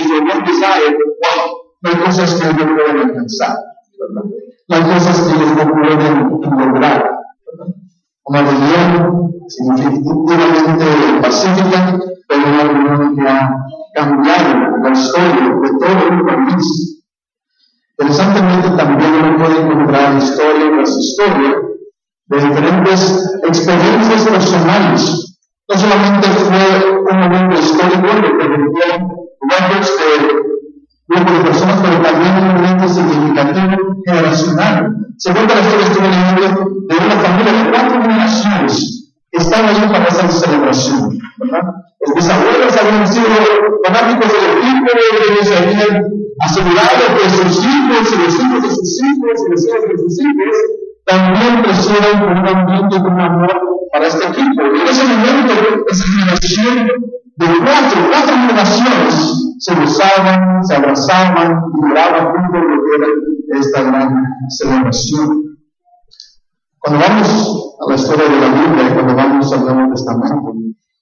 for 0.07 0.21
one 0.21 0.41
desire, 0.45 0.91
wow, 1.23 1.41
hay 1.83 1.95
cosas 2.03 2.29
que 2.35 2.45
no 2.53 2.75
pueden 2.75 2.97
alcanzar, 2.97 3.55
¿verdad? 3.99 4.25
Hay 4.69 4.81
cosas 4.83 5.15
que 5.21 5.31
ellos 5.35 5.51
no 5.55 5.63
pueden 5.71 6.67
lograr. 6.67 6.99
Una 8.27 8.41
reunión 8.41 9.31
significativamente 9.47 10.85
pacífica, 11.21 11.99
pero 12.27 12.41
una 12.47 12.63
reunión 12.63 13.15
que 13.15 13.21
cambiado 13.95 14.77
la 14.83 14.91
historia 14.91 15.55
de 15.63 15.69
todo 15.79 16.09
un 16.11 16.25
país. 16.25 17.01
Interesantemente, 17.97 18.69
también 18.71 19.11
uno 19.23 19.37
puede 19.37 19.61
encontrar 19.61 20.17
historia 20.17 20.71
tras 20.75 20.97
historia 20.97 21.55
de 22.27 22.37
diferentes 22.37 23.39
experiencias 23.43 24.27
personales. 24.27 25.37
No 25.67 25.77
solamente 25.77 26.27
fue 26.27 26.99
un 27.09 27.19
momento 27.19 27.55
histórico 27.59 28.07
el 28.11 28.21
que 28.21 28.47
vendieron 28.47 29.09
records 29.49 29.91
de 29.97 30.45
grupo 31.07 31.31
de 31.31 31.39
personas, 31.39 31.81
pero 31.81 32.01
también 32.01 32.35
un 32.35 32.55
momento 32.55 32.87
significativo 32.89 34.03
generacional. 34.05 34.95
Se 35.17 35.31
cuenta 35.31 35.55
la 35.55 35.61
historia, 35.61 35.87
estuve 35.87 36.07
leyendo 36.09 36.41
de 36.87 36.95
una 36.97 37.15
familia 37.15 37.63
de 37.63 37.71
cuatro 37.71 38.01
generaciones 38.01 38.94
estaban 39.37 39.69
allí 39.69 39.87
para 39.87 40.05
esa 40.05 40.27
celebración, 40.29 41.17
¿verdad? 41.37 41.63
Los 42.01 42.15
bisabuelos 42.15 42.77
habían 42.77 43.07
sido 43.07 43.27
fanáticos 43.83 44.31
del 44.31 44.57
equipo, 44.57 44.87
ellos 45.29 45.51
habían 45.57 46.03
asegurado 46.39 47.03
que 47.17 47.29
sus 47.29 47.65
hijos 47.65 48.13
y 48.13 48.23
los 48.23 48.39
hijos 48.39 48.61
de 48.61 48.69
sus 48.69 49.03
hijos 49.03 49.37
y 49.45 49.51
los 49.51 49.65
hijos 49.65 49.81
de 49.89 49.97
sus 49.97 50.19
hijos 50.21 50.55
también 51.05 51.61
crecieron 51.61 52.19
con 52.19 52.37
un 52.37 52.47
ambiente 52.47 52.97
con 52.97 53.13
un 53.13 53.21
amor 53.21 53.51
para 53.91 54.07
este 54.07 54.27
equipo. 54.27 54.61
Y 54.73 54.81
en 54.81 54.87
ese 54.87 55.05
momento, 55.05 55.53
esa 55.89 56.03
generación 56.03 56.87
de 57.37 57.45
cuatro, 57.45 58.09
cuatro 58.11 58.35
generaciones 58.35 59.55
se 59.59 59.75
besaban, 59.75 60.63
se 60.65 60.75
abrazaban 60.75 61.61
y 61.73 61.87
lloraban 61.87 62.25
juntos 62.31 62.61
lo 62.61 62.83
que 62.83 62.95
era 62.97 63.59
esta 63.59 63.81
gran 63.83 64.25
celebración. 64.49 65.54
Cuando 66.85 67.03
vamos 67.03 67.77
a 67.79 67.89
la 67.89 67.95
historia 67.95 68.29
de 68.29 68.39
la 68.41 68.61
Biblia 68.61 68.83
y 68.87 68.93
cuando 68.93 69.15
vamos 69.15 69.51
al 69.51 69.65
Nuevo 69.65 69.91
Testamento, 69.91 70.53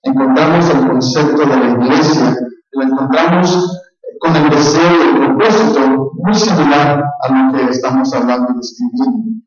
encontramos 0.03 0.69
el 0.69 0.87
concepto 0.87 1.41
de 1.41 1.57
la 1.57 1.71
iglesia, 1.71 2.37
lo 2.71 2.83
encontramos 2.83 3.81
con 4.21 4.33
el 4.33 4.49
deseo 4.49 4.81
y 4.81 5.09
el 5.09 5.35
propósito 5.35 6.11
muy 6.13 6.33
similar 6.35 7.03
a 7.19 7.27
lo 7.27 7.57
que 7.57 7.69
estamos 7.69 8.13
hablando 8.13 8.53
y 8.53 8.57
describiendo. 8.59 9.41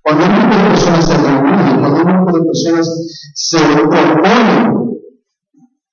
Cuando 0.00 0.24
un 0.24 0.32
grupo 0.38 0.56
de 0.56 0.70
personas 0.70 1.06
se 1.06 1.16
reúnen, 1.18 1.80
cuando 1.80 1.96
un 1.98 2.16
grupo 2.16 2.38
de 2.38 2.44
personas 2.46 2.88
se 3.34 3.58
proponen 3.58 5.00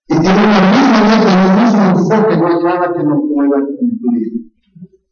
y 0.08 0.20
tienen 0.22 0.52
la 0.52 0.62
misma 0.72 1.00
meta, 1.04 1.44
el 1.44 1.62
mismo 1.62 1.84
enfoque, 1.84 2.38
no 2.38 2.48
hay 2.48 2.64
nada 2.64 2.94
que 2.94 3.04
no 3.04 3.22
pueda 3.28 3.60
cumplir. 3.78 4.55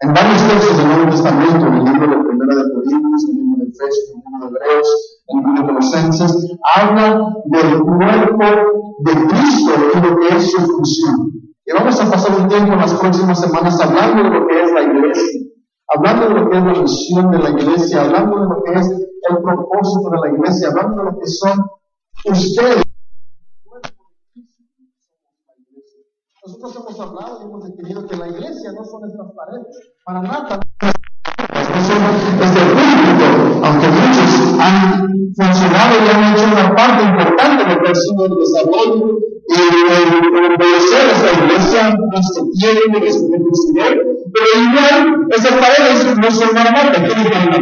En 0.04 0.14
varios 0.14 0.48
textos 0.50 0.78
del 0.78 0.88
Nuevo 0.88 1.12
Testamento, 1.12 1.66
en 1.66 1.74
el 1.76 1.84
libro 1.86 2.08
de 2.10 2.26
Primera 2.28 2.56
de 2.62 2.74
Corintios, 2.74 3.24
en 3.24 3.38
el 3.38 3.46
libro 3.46 3.64
de 3.64 3.72
Efesios, 3.72 4.12
en 4.12 4.20
el 4.20 4.24
libro 4.28 4.44
de 4.44 4.58
Hebreos, 4.60 5.22
en 5.28 5.38
el 5.38 5.46
libro 5.46 5.62
de 5.62 5.68
Colosenses, 5.68 6.58
habla 6.76 7.34
del 7.46 7.80
cuerpo 7.80 8.46
de 9.00 9.14
Cristo 9.14 9.72
y 9.94 10.02
lo 10.02 10.20
que 10.20 10.28
es 10.36 10.52
su 10.52 10.60
función. 10.60 11.32
Y 11.66 11.72
vamos 11.72 12.02
a 12.02 12.12
pasar 12.12 12.38
un 12.38 12.50
tiempo 12.50 12.74
en 12.74 12.80
las 12.80 12.94
próximas 12.96 13.40
semanas 13.40 13.80
hablando 13.80 14.24
de 14.24 14.30
lo 14.40 14.48
que 14.48 14.62
es 14.62 14.72
la 14.74 14.82
iglesia, 14.82 15.42
hablando 15.88 16.28
de 16.28 16.34
lo 16.34 16.50
que 16.50 16.58
es 16.58 16.64
la 16.66 16.82
misión 16.82 17.32
de 17.32 17.40
la 17.40 17.50
iglesia, 17.52 18.02
hablando 18.02 18.40
de 18.42 18.46
lo 18.48 18.64
que 18.64 18.74
es 18.74 18.90
el 18.90 19.38
propósito 19.38 20.10
de 20.10 20.20
la 20.20 20.36
iglesia, 20.36 20.68
hablando 20.68 20.98
de 20.98 21.12
lo 21.12 21.18
que 21.18 21.28
son 21.28 21.66
ustedes. 22.26 22.84
Nosotros 26.46 26.76
hemos 26.76 27.00
hablado 27.00 27.40
y 27.40 27.46
hemos 27.46 27.64
definido 27.64 28.06
que 28.06 28.18
la 28.18 28.28
iglesia 28.28 28.74
no 28.76 28.84
son 28.84 29.08
estas 29.08 29.32
paredes, 29.32 29.80
para 30.04 30.22
nada. 30.22 30.60
Son 30.84 32.04
este 32.44 32.62
público, 32.68 33.64
aunque 33.64 33.88
muchos 33.88 34.60
han 34.60 35.08
funcionado 35.40 35.94
y 36.04 36.10
han 36.10 36.34
hecho 36.34 36.44
una 36.52 36.76
parte 36.76 37.04
importante 37.04 37.64
de 37.64 37.80
que 37.80 37.96
sido 37.96 38.26
el 38.26 38.36
desarrollo 38.36 39.20
y 39.48 39.56
el 39.56 40.52
obedecer 40.52 41.08
a 41.08 41.12
esta 41.14 41.46
iglesia, 41.46 41.96
nuestro 42.12 42.44
tiempo, 42.60 43.00
nuestro 43.00 43.28
presidente, 43.40 44.04
pero 44.34 44.48
igual 44.68 45.28
esas 45.32 45.54
paredes 45.54 46.18
no 46.18 46.30
son 46.30 46.50
para 46.50 46.72
nada. 46.72 46.92
¿Quién 46.92 47.20
es 47.20 47.32
para 47.32 47.56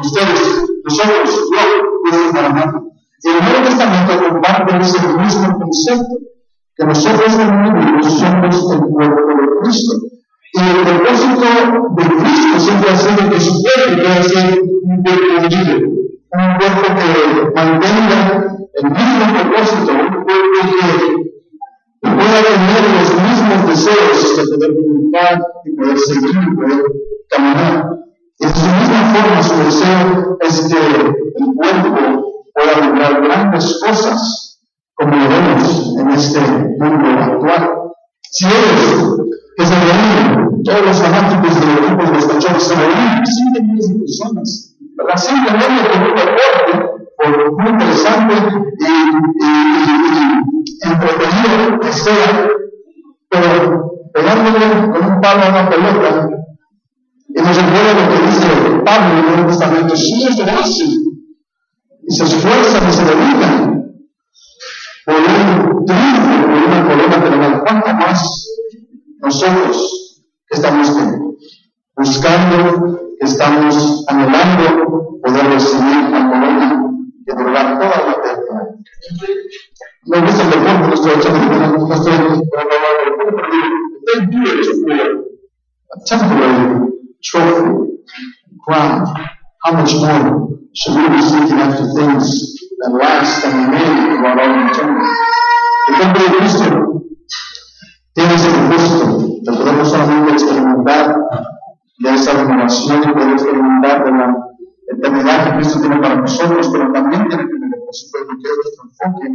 Ustedes, 0.00 0.74
nosotros, 0.84 1.50
yo, 1.54 2.10
no 2.10 2.26
es 2.26 2.32
para 2.32 2.48
nada. 2.48 2.82
Y 3.22 3.28
el 3.28 3.44
Nuevo 3.44 3.64
Testamento 3.64 4.28
comparte 4.28 4.76
ese 4.80 4.98
mismo 5.06 5.58
concepto 5.60 6.33
que 6.76 6.84
nosotros 6.84 7.32
individuos 7.34 8.18
somos 8.18 8.72
el 8.72 8.80
cuerpo 8.80 9.28
de 9.28 9.46
Cristo. 9.62 9.94
Y 10.52 10.60
el 10.60 10.84
propósito 10.84 11.46
de 11.96 12.04
Cristo 12.04 12.58
siempre 12.58 12.90
ha 12.90 12.96
sido 12.96 13.30
que 13.30 13.40
su 13.40 13.62
cuerpo 13.62 14.02
pueda 14.02 14.22
ser 14.22 14.60
un 14.60 15.02
cuerpo 15.02 15.48
libre, 15.48 15.86
un 15.86 16.58
cuerpo 16.58 16.82
que 16.96 17.52
mantenga 17.54 18.56
el 18.74 18.90
mismo 18.90 19.24
propósito, 19.34 19.92
un 19.92 20.24
cuerpo 20.24 20.58
que 20.72 22.10
pueda 22.10 22.38
tener 22.42 22.82
los 22.98 23.10
mismos 23.22 23.68
deseos 23.68 24.36
de 24.36 24.56
poder 24.56 24.74
comunicar 24.74 25.42
y 25.64 25.76
poder 25.76 25.98
seguir 25.98 26.30
y 26.30 26.56
poder 26.56 26.82
caminar. 27.30 27.86
Y 28.38 28.46
de 28.46 28.52
su 28.52 28.66
misma 28.66 29.14
forma, 29.14 29.42
su 29.42 29.56
deseo 29.64 30.38
es 30.40 30.60
que 30.60 30.76
el 30.76 31.54
cuerpo 31.54 32.24
pueda 32.52 32.86
lograr 32.86 33.22
grandes 33.22 33.80
cosas 33.84 34.43
como 34.94 35.16
lo 35.16 35.28
vemos 35.28 35.96
en 35.98 36.10
este 36.10 36.40
mundo 36.40 37.08
actual. 37.20 37.70
Si 38.30 38.46
ellos 38.46 39.20
que 39.56 39.66
se 39.66 39.74
reúnen, 39.74 40.62
todos 40.64 40.86
los 40.86 40.96
fanáticos 41.00 41.60
de 41.60 41.66
los 41.66 41.78
equipos 41.78 42.10
de 42.10 42.32
cachorros 42.32 42.62
se 42.62 42.74
reúnen, 42.74 43.26
cinco 43.26 43.62
miles 43.62 43.88
de 43.88 43.98
personas, 44.00 44.76
¿verdad? 44.96 45.16
Simplemente 45.16 45.90
con 45.90 46.02
un 46.02 46.14
deporte, 46.14 46.94
por 47.16 47.60
muy 47.60 47.70
interesante 47.70 48.34
y, 48.78 48.84
y, 48.84 49.54
y, 49.84 50.34
entretenido 50.82 51.80
que 51.80 51.92
sea, 51.92 52.48
pero 53.28 53.90
pegándole 54.12 54.90
con 54.90 55.12
un 55.12 55.20
palo 55.20 55.42
a 55.42 55.48
una 55.48 55.70
pelota, 55.70 56.28
y 57.28 57.40
nos 57.40 57.56
recuerda 57.56 57.92
lo 57.94 58.08
que 58.10 58.26
dice 58.26 58.46
Pablo 58.84 59.10
en 59.10 59.18
el 59.18 59.26
Nuevo 59.26 59.48
Testamento, 59.48 59.94
lo 59.94 60.60
hacen, 60.60 60.88
y 62.06 62.14
se 62.14 62.24
esfuerzan 62.24 62.88
y 62.88 62.92
se 62.92 63.04
dedican, 63.04 63.73
por 65.04 65.14
un 65.14 65.84
triunfo, 65.84 66.88
por 66.88 67.34
una. 67.34 67.60
¿Cuánto 67.60 67.94
más 67.94 68.20
nosotros 69.18 70.24
que 70.48 70.56
estamos 70.56 70.96
buscando, 71.96 73.00
que 73.18 73.26
estamos 73.26 74.04
anhelando 74.08 75.20
poder 75.22 75.46
recibir 75.46 76.10
la 76.10 76.28
corona 76.28 76.90
que 77.26 77.32
durará 77.34 77.78
toda 77.78 78.06
la 78.06 78.12
eternidad? 78.12 78.64
Me 80.06 80.20
gusta 80.20 80.42
el 80.42 80.50
deporte, 80.50 80.88
no 80.88 80.94
estoy 80.94 81.12
echando 81.12 81.38
no 81.78 81.94
estoy 81.94 82.14
a 85.94 86.04
temporary 86.06 86.90
trophy, 87.22 88.04
crown. 88.66 89.06
How 89.62 89.72
much 89.72 89.94
more 89.94 90.48
should 90.74 90.96
we 90.96 91.08
be 91.08 91.22
seeking 91.22 91.58
after 91.58 91.86
things 91.94 92.54
that 92.84 92.92
last 92.92 93.44
and 93.44 93.72
remain 93.72 94.12
throughout 94.12 94.38
all 94.38 94.68
eternity. 94.68 95.08
El 95.88 95.94
nombre 95.98 96.22
de 96.22 96.36
Cristo 96.36 96.64
tiene 98.12 98.34
ese 98.34 98.50
propósito 98.50 99.06
de 99.42 99.52
poder 99.52 99.86
solamente 99.86 100.32
experimentar 100.32 101.16
de 101.98 102.10
esa 102.14 102.32
renovación 102.32 103.02
y 103.04 103.12
poder 103.12 103.32
experimentar 103.32 104.04
de 104.04 104.10
la 104.12 104.36
eternidad 104.88 105.44
que 105.44 105.56
Cristo 105.56 105.80
tiene 105.80 105.96
para 105.98 106.16
nosotros, 106.16 106.68
pero 106.72 106.92
también 106.92 107.28
tiene 107.28 107.44
que 107.44 107.58
ver 107.58 107.70
con 107.70 108.42
que 108.42 108.48
nuestro 108.54 108.84
enfoque 108.84 109.28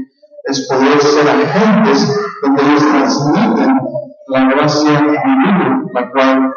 es 0.45 0.67
poder 0.67 1.01
ser 1.01 1.29
agentes 1.29 2.21
donde 2.43 2.63
ellos 2.63 2.83
transmiten 2.83 3.79
la 4.27 4.45
gracia 4.51 4.91
divina, 4.91 5.83
la 5.93 6.11
cual 6.11 6.53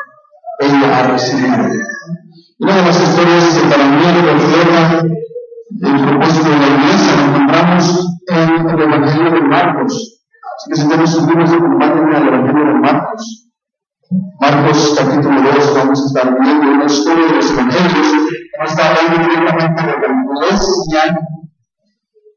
ella 0.61 0.99
ha 0.99 1.03
recibido. 1.09 1.57
Una 2.59 2.77
de 2.77 2.83
las 2.83 3.01
historias 3.03 3.59
que 3.59 3.69
para 3.69 3.85
mí 3.89 4.05
refleja 4.05 5.03
el 5.81 6.07
propósito 6.07 6.49
de 6.51 6.59
la 6.59 6.67
iglesia 6.67 7.17
lo 7.17 7.23
encontramos 7.25 8.07
en 8.29 8.69
el 8.69 8.81
Evangelio 8.81 9.31
de 9.31 9.41
Marcos. 9.43 10.21
Así 10.57 10.71
que 10.71 10.77
si 10.77 10.89
tenemos 10.89 11.11
sus 11.11 11.27
libros, 11.27 11.53
acompáñenme 11.53 12.17
al 12.17 12.29
Evangelio 12.29 12.67
de 12.67 12.75
Marcos. 12.75 13.49
Marcos 14.41 14.95
capítulo 14.99 15.41
2, 15.41 15.75
vamos 15.75 16.03
a 16.03 16.07
estar 16.07 16.41
viendo 16.41 16.71
una 16.71 16.85
historia 16.85 17.27
de 17.27 17.35
los 17.35 17.51
evangelios 17.51 17.93
que 17.93 18.59
no 18.59 18.65
está 18.65 18.89
hablando 18.89 19.29
directamente 19.29 19.83
de 19.83 19.89
la 19.89 19.99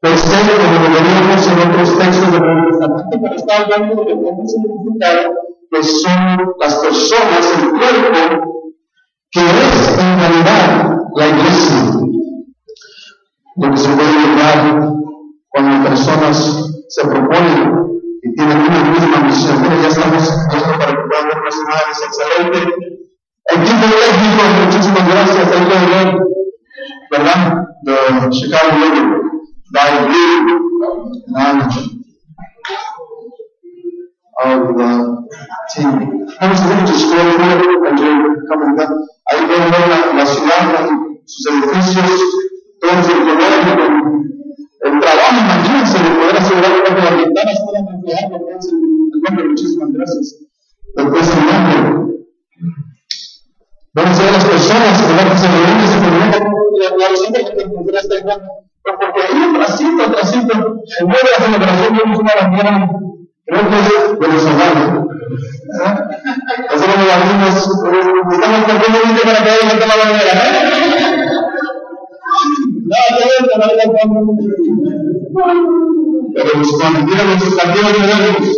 per 0.01 0.17
se, 0.17 0.37
como 0.37 0.73
lo 0.73 0.93
veríamos 0.93 1.47
en 1.47 1.69
otros 1.69 1.97
textos 1.97 2.31
del 2.31 2.41
Nuevo 2.41 2.67
Testamento, 2.69 3.17
pero 3.21 3.35
está 3.35 3.61
hablando 3.61 4.03
de 4.03 4.11
hemos 4.11 4.51
significado, 4.51 5.33
que 5.71 5.83
son 5.83 6.53
las 6.59 6.75
personas, 6.75 7.53
el 7.57 7.69
cuerpo, 7.71 8.71
que 9.31 9.41
es 9.41 9.97
en 9.97 10.19
realidad 10.19 10.97
la 11.15 11.27
iglesia 11.27 12.14
que 13.61 13.77
se 13.77 13.89
puede 13.89 14.11
lograr 14.11 14.93
cuando 15.49 15.89
personas 15.89 16.71
se 16.89 17.07
proponen 17.07 18.01
y 18.21 18.35
tienen 18.35 18.57
una 18.57 18.83
misma 18.91 19.19
misión. 19.25 19.63
Ya 19.81 19.87
estamos 19.87 20.23
listos 20.53 20.77
para 20.77 20.91
que 20.91 21.03
puedan 21.07 21.27
ver 21.27 21.37
las 21.43 21.55
imágenes 21.55 22.01
excelente. 22.05 22.59
Equipo 23.47 23.85
técnico, 23.95 24.43
muchísimas 24.65 25.07
gracias. 25.07 25.51
Ahí 25.51 25.63
lo 25.63 25.77
ven, 25.95 26.19
¿verdad? 27.11 27.39
De 27.83 28.29
Chicago 28.31 28.71
Living, 28.77 29.11
Dive 29.71 29.99
Blue, 30.07 30.65
and 31.35 31.61
of 34.43 34.75
the 34.75 34.89
team. 35.73 36.27
Vamos 36.41 36.59
a 36.59 36.67
ver 36.67 36.77
muchas 36.81 36.97
historias, 36.97 37.35
ahí 39.27 39.45
pueden 39.47 39.71
ver 39.71 39.87
la, 39.87 40.13
la 40.13 40.25
ciudad 40.25 40.89
sus 41.25 41.45
edificios 41.47 42.45
entonces, 42.81 43.15
el 43.15 44.15
el 44.85 44.99
trabajo, 44.99 45.33
imagínense, 45.33 45.97
de 45.97 46.09
poder 46.11 46.37
asegurar 46.37 46.83
que 46.83 47.01
las 47.01 47.17
ventanas 47.17 47.59
puedan 47.65 47.87
reflejar 47.87 48.29
lo 48.29 48.45
que 48.45 48.51
es 48.53 48.67
el 48.67 48.77
nombre. 49.23 49.47
Muchísimas 49.49 49.89
gracias. 49.93 50.35
Después 50.95 51.29
el 51.33 51.45
nombre. 51.45 52.15
Vamos 53.93 54.19
a 54.19 54.23
ver 54.23 54.31
las 54.33 54.45
personas 54.45 55.01
que 55.01 55.07
se 55.07 55.47
reúnen, 55.47 55.87
se 55.87 55.97
comunican 56.03 56.43
con 56.43 56.99
la 56.99 57.17
siempre 57.17 57.45
que 57.45 57.63
encontré 57.63 57.97
esta 57.97 58.15
igual. 58.19 58.41
Porque 58.83 59.21
ahí, 59.23 59.53
trasito, 59.55 60.11
trasito, 60.11 60.53
en 60.99 61.07
medio 61.07 61.21
de 61.23 61.31
la 61.33 61.45
celebración, 61.45 61.97
vemos 61.97 62.19
una 62.19 62.35
bandera, 62.35 62.89
creo 63.45 63.69
que 63.69 63.77
es 63.77 64.19
venezolana. 64.19 65.05
Hacemos 66.69 67.07
las 67.07 67.25
mismas, 67.25 67.55
estamos 67.55 68.61
cantando 68.67 68.99
para 69.23 69.43
que 69.43 69.49
haya 69.49 69.87
la 69.87 69.95
bandera. 69.95 70.84
Pero 76.35 76.49
cuando 76.77 76.99
tienen 77.05 77.27
los 77.29 77.55
canciones 77.55 77.93
tenemos 77.93 78.39
los 78.39 78.55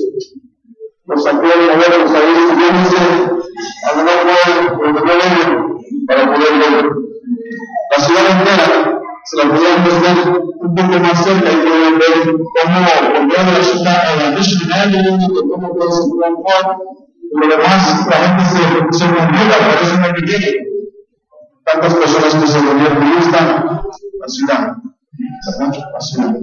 los 1.05 1.23
sacó 1.23 1.47
de 1.47 1.55
moverlos 1.55 2.11
ahí, 2.11 2.33
subiéndose 2.49 2.97
a 3.83 3.95
donde 3.95 4.11
no 4.11 4.21
pueden, 4.27 4.59
donde 4.77 5.01
no 5.01 5.13
deben, 5.13 5.51
para 6.07 6.23
poder 6.33 6.53
ver. 6.59 6.85
La 7.89 8.03
ciudad 8.03 8.25
entera 8.31 8.67
se 9.23 9.35
la 9.37 9.43
podíamos 9.43 9.93
ver 10.01 10.17
un 10.59 10.71
poco 10.75 10.95
más 10.99 11.17
cerca 11.23 11.49
y 11.49 11.55
ver 11.55 12.15
cómo 12.27 12.79
volviendo 13.13 13.51
la 13.51 13.63
ciudad 13.63 13.99
a 14.07 14.15
la 14.15 14.27
cómo 15.49 15.73
puede 15.73 15.91
ser 15.91 16.03
Juan 16.03 16.65
lo 17.31 17.47
demás, 17.47 18.07
la 18.07 18.15
gente 18.15 18.43
se, 18.45 18.97
se 18.97 19.05
convierte, 19.05 19.55
no 19.99 20.13
viene. 20.25 20.76
Tantas 21.71 21.93
personas 21.95 22.33
que 22.35 22.47
se 22.47 22.59
volvieron 22.61 22.99
la 24.19 24.27
ciudad, 24.29 24.77
la 25.93 25.99
ciudad. 25.99 26.37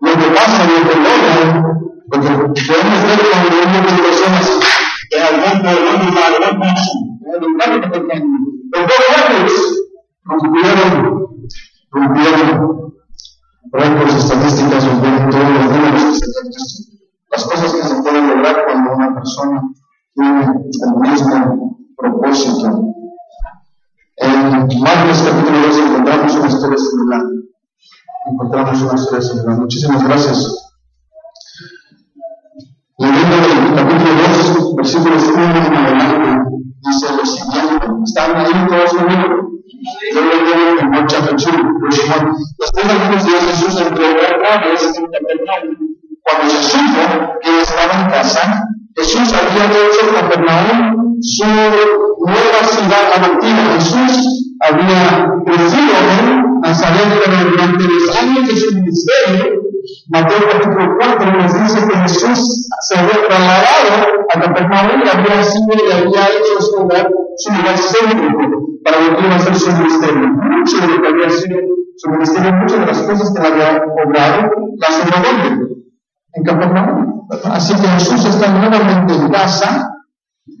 Lo 0.00 0.12
que 0.12 0.26
pasa 0.34 0.64
en 0.64 0.70
el 0.70 0.82
logra, 1.04 1.70
porque 2.10 2.28
podemos 2.28 3.02
ver 3.04 3.20
cuando 3.30 3.48
de 3.86 4.02
personas 4.02 4.46
en 5.10 5.22
algún 5.22 5.66
en 5.66 5.76
algún 5.78 6.66
en 7.26 7.34
el 7.34 7.40
lugar 7.40 7.70
pequeño, 7.92 8.38
los 8.72 8.82
dos 8.82 9.02
rompieron, 10.24 10.90
rompieron 11.92 12.94
récords 13.72 14.14
estadísticas, 14.14 14.86
rompieron 14.86 15.30
todos 15.30 15.48
los 15.48 15.64
números 15.64 16.98
las 17.30 17.44
cosas 17.44 17.72
que 17.72 17.82
se 17.82 18.02
pueden 18.02 18.26
lograr 18.26 18.64
cuando 18.64 18.94
una 18.94 19.14
persona 19.14 19.62
tiene 20.14 20.40
el 20.42 21.10
mismo 21.10 21.78
propósito. 21.96 22.97
En 24.20 24.80
Marcos 24.80 25.22
capítulo 25.22 25.66
2 25.68 25.78
encontramos 25.78 26.34
una 26.34 26.48
historia 26.48 26.78
similar. 26.78 27.22
Encontramos 28.26 28.82
una 28.82 28.94
historia 28.94 29.22
similar. 29.22 29.58
Muchísimas 29.58 30.04
gracias. 30.04 30.70
Leyendo 32.98 33.36
el 33.36 33.74
capítulo 33.74 34.12
2, 34.56 34.76
versículos 34.76 35.22
1 35.28 35.44
en 35.44 35.76
adelante, 35.76 36.50
dice 36.82 37.06
lo 37.16 37.26
siguiente. 37.26 37.86
¿Están 38.04 38.36
ahí 38.36 38.66
todos 38.68 38.94
conmigo? 38.94 39.48
Yo 40.14 40.20
lo 40.20 40.34
leo 40.44 40.80
en 40.80 40.90
Marcha 40.90 41.18
Después 41.20 42.86
de 42.86 42.92
algunos 42.92 43.24
días 43.24 43.44
Jesús 43.44 43.80
entró 43.80 44.04
otra 44.04 44.60
vez 44.60 44.82
en 44.96 45.06
Capernaum 45.06 45.88
cuando 46.28 46.50
se 46.50 46.62
supo 46.62 47.38
que 47.40 47.60
estaba 47.60 48.02
en 48.02 48.10
casa, 48.10 48.64
Jesús 48.96 49.32
había 49.32 49.64
hecho 49.64 50.12
Capernaum 50.12 50.97
su 51.20 51.46
nueva 51.46 52.60
ciudad 52.62 53.12
adoptiva. 53.16 53.74
Jesús 53.74 54.54
había 54.60 55.26
crecido 55.44 55.94
en 56.18 56.60
Nazaret, 56.60 57.50
durante 57.50 57.84
los 57.84 58.16
años 58.16 58.48
de 58.48 58.56
su 58.56 58.74
ministerio, 58.74 59.58
Mateo 60.08 60.38
capítulo 60.50 60.96
4 60.98 61.32
nos 61.32 61.52
dice 61.54 61.86
que 61.86 61.96
Jesús 61.98 62.68
se 62.88 62.98
había 62.98 63.26
trasladado 63.26 64.24
a 64.34 64.40
Capernaum 64.40 65.02
y 65.04 65.08
había 65.08 65.42
sido 65.42 65.66
y 65.74 65.92
había 65.92 66.28
hecho 66.28 66.60
su 66.60 66.82
lugar, 66.82 67.10
su 67.36 67.52
lugar 67.52 67.76
céntrico 67.78 68.38
para 68.84 69.00
lo 69.00 69.16
que 69.16 69.26
iba 69.26 69.36
a 69.36 69.38
ser 69.38 69.54
su 69.54 69.70
ministerio. 69.72 70.28
Mucho 70.28 70.76
de 70.78 70.88
lo 70.88 71.02
que 71.02 71.08
había 71.08 71.30
sido 71.30 71.58
su 71.96 72.10
ministerio, 72.10 72.52
muchas 72.52 72.80
de 72.80 72.86
las 72.86 73.02
cosas 73.02 73.32
que 73.34 73.46
había 73.46 73.82
obrado, 74.04 74.50
las 74.78 75.00
obró 75.02 75.68
en 76.34 76.42
Capernaum. 76.44 77.28
Así 77.44 77.74
que 77.74 77.88
Jesús 77.88 78.24
está 78.24 78.48
nuevamente 78.48 79.14
en 79.14 79.30
casa, 79.30 79.88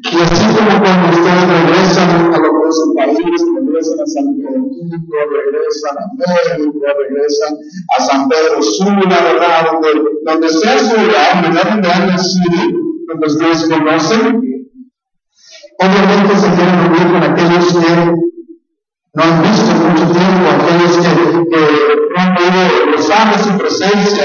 y 0.00 0.20
así 0.20 0.44
como 0.54 0.78
cuando 0.80 1.08
ustedes 1.10 1.48
regresan 1.48 2.10
a 2.32 2.38
lo 2.38 2.50
que 2.52 2.68
es 2.68 2.78
el 2.78 3.58
regresan 3.66 4.00
a 4.00 4.06
San 4.06 4.36
Pedro, 4.36 4.62
regresan 5.10 5.96
a 5.98 6.06
México, 6.14 6.86
regresan 6.98 7.56
a 7.96 8.02
San 8.02 8.28
Pedro 8.28 8.62
Sula, 8.62 9.18
¿verdad? 9.22 9.66
Donde, 9.72 9.88
donde 10.24 10.48
sea 10.48 10.78
su 10.78 10.94
lugar, 11.00 11.42
¿verdad? 11.42 11.70
Donde 11.70 11.90
han 11.90 12.06
nacido, 12.06 12.62
donde 13.08 13.26
ustedes 13.26 13.68
conocen. 13.68 14.68
Obviamente 15.80 16.36
se 16.36 16.54
quieren 16.54 16.78
reunir 16.78 17.12
con 17.12 17.22
aquellos 17.22 17.66
que 17.72 18.28
no 19.14 19.22
han 19.22 19.42
visto 19.42 19.74
mucho 19.74 20.12
tiempo, 20.12 20.44
aquellos 20.58 20.96
que, 20.96 21.10
no 22.10 22.20
han 22.20 22.34
podido 22.34 22.92
gozar 22.92 23.36
de 23.36 23.42
su 23.42 23.58
presencia. 23.58 24.24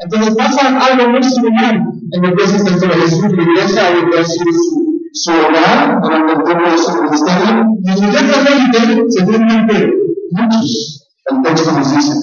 Entonces 0.00 0.34
pasa 0.36 0.78
algo 0.78 1.10
muy 1.10 1.22
similar 1.24 1.74
en 2.12 2.22
lo 2.22 2.36
que 2.36 2.44
es 2.44 2.54
esta 2.54 2.70
historia. 2.70 2.96
Jesús 2.96 3.32
regresa 3.32 3.86
a 3.86 3.90
su 5.12 5.30
hogar 5.30 6.00
durante 6.02 6.32
el 6.32 6.44
tiempo 6.44 6.70
de 6.70 6.78
su 6.78 7.02
ministerio, 7.02 7.64
y 7.82 7.90
inmediatamente 7.90 9.04
se 9.08 9.24
juntan 9.24 9.66
muchos, 10.30 11.08
el 11.26 11.42
texto 11.42 11.72
nos 11.72 11.94
dice, 11.94 12.14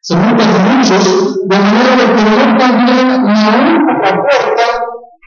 se 0.00 0.14
juntan 0.14 0.76
muchos, 0.76 1.48
de 1.48 1.58
manera 1.58 1.96
que 1.96 2.22
no 2.22 2.58
también 2.58 3.24
ni 3.24 3.32
aún 3.32 3.86
la 4.02 4.10
puerta 4.16 4.62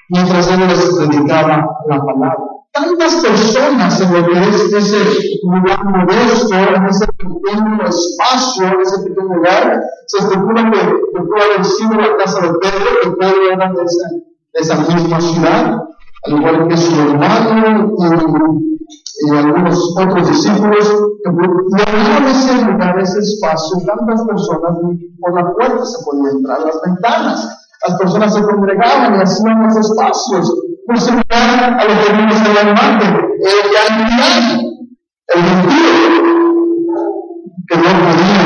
mientras 0.10 0.52
él 0.52 0.60
les 0.68 0.96
predicaba 0.96 1.66
la 1.88 1.98
palabra. 1.98 2.38
Tantas 2.72 3.16
personas 3.16 4.02
en 4.02 4.14
lo 4.14 4.28
que 4.28 4.38
es 4.38 4.74
ese 4.74 4.98
lugar 5.44 5.86
modesto, 5.86 6.56
en 6.56 6.86
ese 6.88 7.08
pequeño 7.08 7.86
espacio, 7.88 8.68
en 8.68 8.82
ese 8.82 8.98
pequeño 9.00 9.34
lugar, 9.34 9.82
se 10.08 10.18
especula 10.18 10.70
que, 10.72 10.80
que 10.80 11.22
pudo 11.22 11.42
haber 11.42 11.66
sido 11.66 11.94
la 11.94 12.18
casa 12.18 12.42
de 12.42 12.50
Pedro, 12.60 13.02
que 13.02 13.12
Pedro 13.12 13.52
era 13.54 13.72
de 13.72 13.84
de 14.56 14.62
esa 14.62 14.76
misma 14.76 15.20
ciudad, 15.20 15.85
al 16.26 16.34
igual 16.34 16.68
que 16.68 16.78
su 16.78 17.00
hermano 17.00 17.94
y, 17.98 18.76
y 19.18 19.38
algunos 19.38 19.96
otros 19.98 20.28
discípulos, 20.28 20.94
que 21.24 21.30
en 21.30 22.26
ese 22.26 22.66
lugar, 22.66 23.00
ese 23.00 23.20
espacio, 23.20 23.78
tantas 23.86 24.26
personas, 24.26 24.78
por 25.20 25.34
la 25.34 25.54
puerta 25.54 25.86
se 25.86 26.04
podía 26.04 26.32
entrar, 26.32 26.60
las 26.62 26.82
ventanas, 26.86 27.68
las 27.88 27.98
personas 27.98 28.34
se 28.34 28.42
congregaban 28.42 29.16
y 29.16 29.22
hacían 29.22 29.64
los 29.64 29.78
espacios, 29.78 30.54
muy 30.88 31.00
similar 31.00 31.80
a 31.80 31.84
lo 31.84 31.94
que 32.04 32.14
vimos 32.14 32.36
en 32.36 32.68
el 32.68 32.74
mate, 32.74 33.06
el 33.40 33.76
el 35.28 35.42
sentido, 35.44 35.92
que 37.68 37.78
no 37.78 37.84
podía 37.84 38.42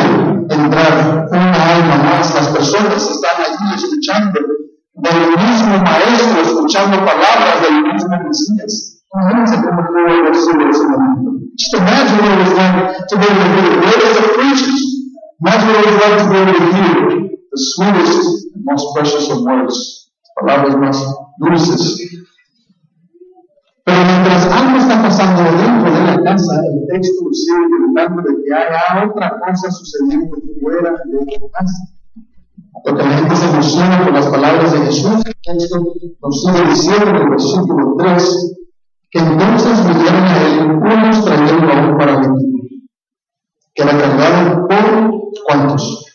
entrar 0.50 1.28
una 1.30 1.76
alma 1.76 1.98
más. 2.04 2.36
Las 2.36 2.48
personas 2.50 3.10
están 3.10 3.42
allí 3.42 3.76
escuchando 3.76 4.40
del 5.02 5.32
mismo 5.38 5.78
maestro, 5.84 6.42
escuchando 6.42 6.98
palabras 6.98 7.62
del 7.62 7.84
mismo 7.84 8.16
Mesías. 8.24 9.04
Imagínense 9.14 9.56
cómo 9.64 9.82
haber 9.82 10.36
sido 10.36 10.70
ese 10.70 10.84
momento. 10.88 11.32
Just 11.58 11.74
imagine 11.74 12.20
what 12.22 12.34
it 12.34 12.40
was 12.40 12.54
like 12.56 13.08
to 13.08 13.18
be 13.18 13.26
able 13.26 13.42
to 13.42 13.50
hear 13.56 13.70
the 13.70 13.80
words 13.86 14.18
of 14.18 14.26
preachers. 14.36 14.82
Imagine 15.42 15.70
what 15.70 15.80
it 15.80 15.92
was 15.92 16.00
like 16.04 16.18
to 16.18 16.26
be 16.30 16.40
to 16.46 16.66
hear 16.76 17.30
the 17.52 17.58
sweetest 17.58 18.54
and 18.56 18.64
most 18.66 18.86
precious 18.96 19.30
of 19.32 19.42
words. 19.44 20.12
Palabras 20.36 20.76
más 20.78 20.98
dulces 21.40 22.10
pero 23.90 24.06
mientras 24.06 24.46
algo 24.46 24.78
está 24.78 25.02
pasando 25.02 25.42
dentro 25.58 25.92
de 25.92 26.02
la 26.06 26.24
casa, 26.24 26.62
el 26.62 26.88
texto 26.88 27.26
sigue 27.34 27.66
comentando 27.72 28.22
de 28.22 28.36
que 28.44 28.54
hay 28.54 29.10
otra 29.10 29.40
cosa 29.40 29.72
sucediendo 29.72 30.38
fuera 30.62 30.92
de 30.92 31.26
la 31.26 31.50
casa. 31.54 31.99
Porque 32.84 33.04
la 33.04 33.10
gente 33.10 33.36
se 33.36 33.50
emociona 33.50 34.04
por 34.04 34.14
las 34.14 34.28
palabras 34.28 34.72
de 34.72 34.80
Jesús, 34.80 35.24
texto 35.44 35.80
nos 36.22 36.42
sigue 36.42 36.64
diciendo 36.70 37.10
en 37.10 37.16
el 37.16 37.30
versículo 37.30 37.96
3 37.98 38.56
que 39.12 39.20
entonces 39.20 39.88
vinieron 39.88 40.24
a 40.24 40.38
él 40.38 40.72
unos 40.72 41.26
trayendo 41.26 41.74
a 41.74 41.88
un 41.88 41.98
paralítico, 41.98 42.60
que 43.74 43.82
era 43.82 43.98
cargado 43.98 44.68
por 44.68 45.22
cuántos? 45.48 46.06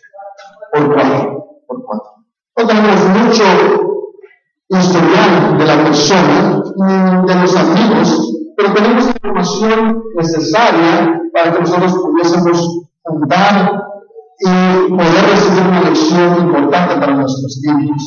Por 0.73 0.95
cuatro. 0.95 1.45
Por 1.67 1.85
cuatro. 1.85 2.11
No 2.57 2.67
tenemos 2.67 3.09
mucho 3.09 3.45
historial 4.69 5.59
de 5.59 5.67
la 5.67 5.85
persona, 5.85 6.63
de 7.27 7.35
los 7.35 7.57
amigos, 7.57 8.39
pero 8.57 8.73
tenemos 8.73 9.07
información 9.09 10.03
necesaria 10.17 11.21
para 11.33 11.53
que 11.53 11.61
nosotros 11.61 11.95
pudiésemos 11.95 12.81
juntar 13.03 13.85
y 14.41 14.91
poder 14.91 15.25
recibir 15.31 15.67
una 15.69 15.81
lección 15.83 16.47
importante 16.47 16.95
para 16.97 17.15
nuestros 17.15 17.61
tiempos. 17.61 18.03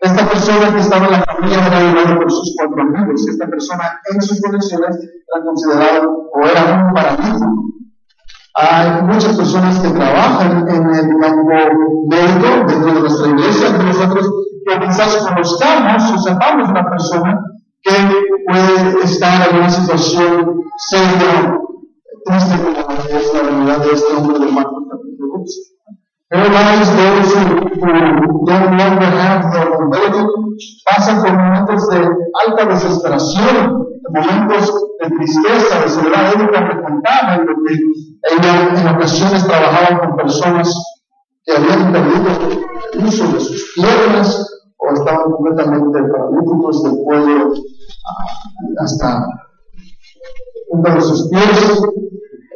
Esta 0.00 0.28
persona 0.28 0.72
que 0.72 0.80
estaba 0.80 1.06
en 1.06 1.12
la 1.12 1.24
familia 1.24 1.66
era 1.66 1.78
ayudada 1.78 2.16
por 2.16 2.30
sus 2.30 2.54
cuatro 2.56 2.82
amigos. 2.82 3.26
Esta 3.28 3.46
persona 3.46 4.00
en 4.12 4.22
sus 4.22 4.40
condiciones 4.40 4.96
era 5.00 5.44
considerada 5.44 6.06
o 6.06 6.40
era 6.46 6.86
un 6.86 6.94
paralítico. 6.94 7.46
Hay 8.54 9.02
muchas 9.02 9.36
personas 9.36 9.78
que 9.80 9.88
trabajan 9.90 10.66
en 10.68 10.94
el 10.94 11.20
campo 11.20 11.44
médico 12.08 12.66
dentro 12.66 12.94
de 12.94 13.00
nuestra 13.00 13.28
iglesia, 13.28 13.76
que 13.76 13.84
nosotros 13.84 14.30
que 14.66 14.80
quizás 14.80 15.16
conozcamos 15.28 16.12
o 16.12 16.18
sepamos 16.18 16.68
una 16.70 16.90
persona 16.90 17.40
que 17.82 17.92
puede 18.46 19.04
estar 19.04 19.48
en 19.48 19.56
una 19.58 19.70
situación 19.70 20.60
seria, 20.88 21.58
triste 22.24 22.56
como 22.62 22.70
la 22.70 23.42
realidad 23.42 23.78
de 23.84 23.92
este 23.92 24.16
hombre 24.16 24.38
de 24.38 24.52
Marcos 24.52 24.84
capítulo 24.90 24.96
12. 24.96 25.05
Realize 26.30 26.90
those 26.96 27.34
who 27.34 28.46
don't 28.46 28.76
longer 28.76 29.10
have 29.22 29.46
mobility 29.78 30.26
pasan 30.84 31.22
por 31.22 31.32
momentos 31.32 31.88
de 31.88 31.98
alta 32.46 32.64
desesperación, 32.66 33.86
de 34.02 34.20
momentos 34.20 34.74
de 35.00 35.10
tristeza, 35.16 35.80
de 35.82 35.88
soledad. 35.88 36.34
Erika 36.34 36.60
me 36.60 36.82
contaba 36.82 37.36
lo 37.38 37.54
que 37.64 37.74
ella 38.34 38.80
en 38.80 38.96
ocasiones 38.96 39.46
trabajaba 39.46 40.00
con 40.00 40.16
personas 40.16 40.74
que 41.44 41.52
habían 41.56 41.92
perdido 41.92 42.28
el 42.92 43.04
uso 43.04 43.32
de 43.32 43.40
sus 43.40 43.72
piernas 43.74 44.46
o 44.78 44.92
estaban 44.92 45.30
completamente 45.30 46.02
paralíticos 46.02 46.82
del 46.82 46.94
cuello 47.04 47.54
hasta 48.78 49.26
junto 50.70 50.90
a 50.90 51.00
sus 51.00 51.28
pies, 51.28 51.82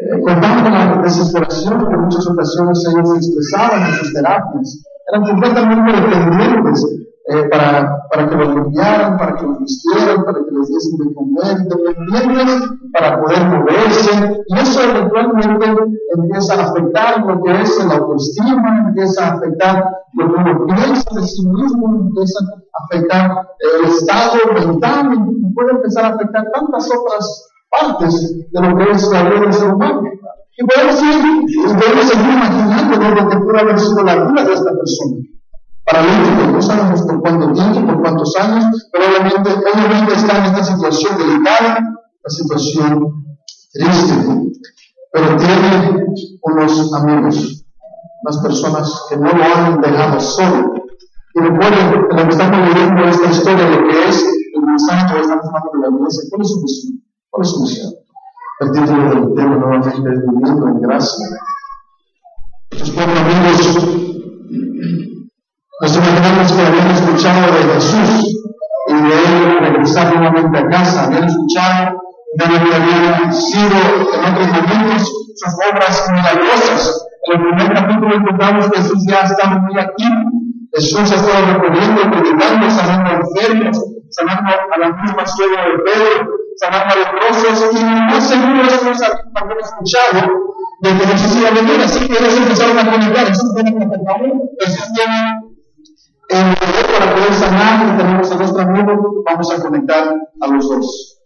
eh, 0.00 0.20
contando 0.22 0.62
con 0.62 0.72
la 0.72 1.02
desesperación 1.02 1.86
que 1.86 1.94
en 1.94 2.00
muchas 2.00 2.26
ocasiones 2.26 2.86
ellos 2.88 3.16
expresaban 3.16 3.82
en 3.82 3.92
sus 3.92 4.12
terapias. 4.14 4.84
Eran 5.12 5.26
completamente 5.26 5.92
dependientes 5.92 6.86
eh, 7.26 7.48
para, 7.50 8.08
para 8.10 8.28
que 8.28 8.36
los 8.36 8.54
limpiaran, 8.54 9.18
para 9.18 9.36
que 9.36 9.46
los 9.46 9.58
vistieran, 9.58 10.24
para 10.24 10.38
que 10.38 10.50
les 10.50 10.68
diesen 10.68 10.96
de 10.98 11.14
comer, 11.14 11.58
dependientes 11.68 12.70
para 12.92 13.20
poder 13.20 13.44
moverse, 13.46 14.42
y 14.48 14.58
eso 14.58 14.82
eventualmente 14.82 15.82
empieza 16.16 16.54
a 16.54 16.64
afectar 16.70 17.24
lo 17.24 17.42
que 17.42 17.62
es 17.62 17.86
la 17.86 17.94
autoestima, 17.94 18.84
empieza 18.88 19.26
a 19.26 19.32
afectar 19.34 19.84
lo 20.14 20.26
que 20.26 20.40
uno 20.40 20.66
piensa 20.66 21.14
de 21.14 21.22
sí 21.22 21.46
mismo, 21.46 22.08
empieza 22.08 22.40
a 22.42 22.84
afectar 22.84 23.46
el 23.60 23.90
estado 23.90 24.38
mental 24.54 25.12
y 25.14 25.54
puede 25.54 25.70
empezar 25.72 26.06
a 26.06 26.14
afectar 26.14 26.50
tantas 26.52 26.90
otras 26.90 27.49
partes 27.70 28.50
de 28.50 28.61
lo 28.61 28.76
que 28.76 28.90
es 28.90 29.09
la 29.11 29.22
vida 29.22 29.40
del 29.40 29.52
ser 29.52 29.74
humano. 29.74 30.02
Y 30.56 30.66
podemos, 30.66 31.02
ir, 31.02 31.78
podemos 31.78 32.04
seguir 32.04 32.30
imaginando 32.35 33.14
lo 33.14 33.28
que 33.30 33.37
puede 33.38 33.61
haber 33.61 33.80
sido 33.80 34.02
la 34.02 34.16
vida 34.16 34.44
de 34.44 34.52
esta 34.52 34.70
persona 34.72 35.16
paralítico, 35.90 36.52
no 36.52 36.62
sabemos 36.62 37.02
por 37.02 37.20
cuánto 37.20 37.52
tiempo, 37.52 37.87
por 37.87 38.00
cuántos 38.02 38.37
años, 38.37 38.88
pero 38.92 39.04
obviamente, 39.06 40.14
está 40.14 40.38
en 40.38 40.44
esta 40.44 40.64
situación 40.64 41.18
delicada, 41.18 41.80
la 42.22 42.30
situación 42.30 43.24
triste, 43.72 44.14
pero 45.12 45.37
tiene 45.37 46.06
unos 46.42 46.94
amigos, 46.94 47.64
unas 48.22 48.38
personas 48.42 49.06
que 49.09 49.16
no 49.16 49.33
lo 49.33 49.44
han 49.44 49.80
dejado 49.80 50.20
solo. 50.20 50.74
Y 51.35 51.40
recuerden 51.40 51.90
que 51.90 52.16
lo 52.16 52.24
que 52.24 52.30
estamos 52.30 52.68
viviendo 52.68 53.02
esta 53.04 53.30
historia, 53.30 53.70
lo 53.70 53.88
que 53.88 54.09
es 54.09 54.24
el 54.54 54.62
mensaje 54.62 55.14
que 55.14 55.20
estamos 55.20 55.46
hablando 55.46 55.70
de 55.72 55.90
la 55.90 55.96
iglesia, 55.96 56.22
¿cuál 56.30 56.42
es 56.42 56.48
su 56.48 56.61
misión? 56.61 57.02
¿Cuál 57.30 57.46
es 57.46 57.58
misión? 57.60 57.92
El 58.60 58.72
título 58.72 59.08
del 59.08 59.34
tema 59.34 59.56
nuevamente 59.56 59.88
es 59.88 60.02
Viviendo 60.02 60.68
en 60.68 60.80
Gracia. 60.80 61.26
Estos 62.72 62.90
cuatro 62.90 63.14
amigos 63.20 64.10
nos 65.80 65.96
imaginamos 65.96 66.52
que 66.52 66.60
habían 66.60 66.90
escuchado 66.90 67.54
de 67.54 67.74
Jesús 67.74 68.34
y 68.88 68.94
de 68.94 69.24
él 69.24 69.58
regresar 69.60 70.14
nuevamente 70.14 70.58
a 70.58 70.68
casa, 70.68 71.04
habían 71.04 71.24
escuchado 71.24 72.00
de 72.34 72.46
lo 72.46 72.64
que 72.64 72.74
habían 72.74 73.32
sido 73.32 73.78
en 74.12 74.32
otros 74.32 74.46
momentos 74.48 75.12
sus 75.36 75.54
obras 75.70 76.10
milagrosas. 76.12 77.06
En 77.26 77.40
el 77.40 77.46
primer 77.46 77.74
capítulo 77.74 78.14
encontramos 78.14 78.70
que 78.70 78.78
Jesús 78.78 79.04
ya 79.08 79.20
estaba 79.20 79.58
muy 79.60 79.78
aquí. 79.78 80.04
Jesús 80.74 81.12
estaba 81.12 81.52
recorriendo, 81.52 82.02
predicando, 82.10 82.70
sanando 82.70 83.10
enfermos, 83.10 83.84
sanando 84.10 84.50
a 84.74 84.78
la 84.78 85.02
misma 85.02 85.26
suegra 85.26 85.64
de 85.64 85.78
Pedro, 85.84 86.39
y 86.62 87.84
más 87.84 88.28
seguro 88.28 88.60
habían 89.34 89.60
escuchado 89.60 90.50
de 90.82 90.90
que 90.90 91.06
Jesús 91.06 91.36
iba 91.38 91.48
a 91.48 91.52
venir, 91.52 91.80
así 91.80 92.06
que 92.06 92.18
ellos 92.18 92.36
empezaron 92.36 92.78
a 92.78 92.84
comunicar, 92.84 93.26
Jesús 93.26 93.54
viene 93.54 93.70
a 93.70 94.64
Jesús 94.64 94.88
viene 94.94 95.50
en 96.28 96.54
poder 96.54 96.86
para 96.98 97.14
poder 97.14 97.34
sanar 97.34 97.94
y 97.94 97.96
tenemos 97.98 98.30
a 98.30 98.36
nuestro 98.36 98.62
amigo, 98.62 99.22
vamos 99.26 99.50
a 99.52 99.62
conectar 99.62 100.16
a 100.40 100.46
los 100.46 100.68
dos. 100.68 101.18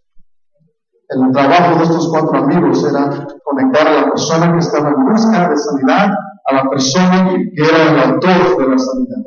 El 1.09 1.33
trabajo 1.33 1.79
de 1.79 1.85
estos 1.85 2.09
cuatro 2.09 2.39
amigos 2.39 2.85
era 2.89 3.27
conectar 3.45 3.87
a 3.87 4.01
la 4.01 4.11
persona 4.11 4.53
que 4.53 4.59
estaba 4.59 4.89
en 4.89 5.05
busca 5.05 5.49
de 5.49 5.57
sanidad 5.57 6.15
a 6.47 6.55
la 6.55 6.71
persona 6.71 7.29
que 7.29 7.63
era 7.63 7.91
el 7.91 8.13
autor 8.13 8.57
de 8.59 8.69
la 8.69 8.79
sanidad. 8.79 9.23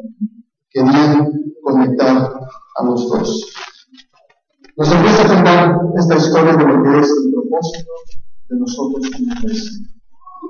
Querían 0.69 1.31
conectar 1.63 2.17
a 2.75 2.83
los 2.83 3.09
dos. 3.09 3.53
Nos 4.77 4.91
empieza 4.91 5.23
a 5.23 5.27
contar 5.27 5.79
esta 5.97 6.15
historia 6.17 6.53
de 6.55 6.63
lo 6.63 6.83
que 6.83 6.99
es 6.99 7.09
el 7.09 7.33
propósito 7.33 7.91
de 8.49 8.59
nosotros 8.59 9.09
como 9.09 9.33
iglesia. 9.33 9.71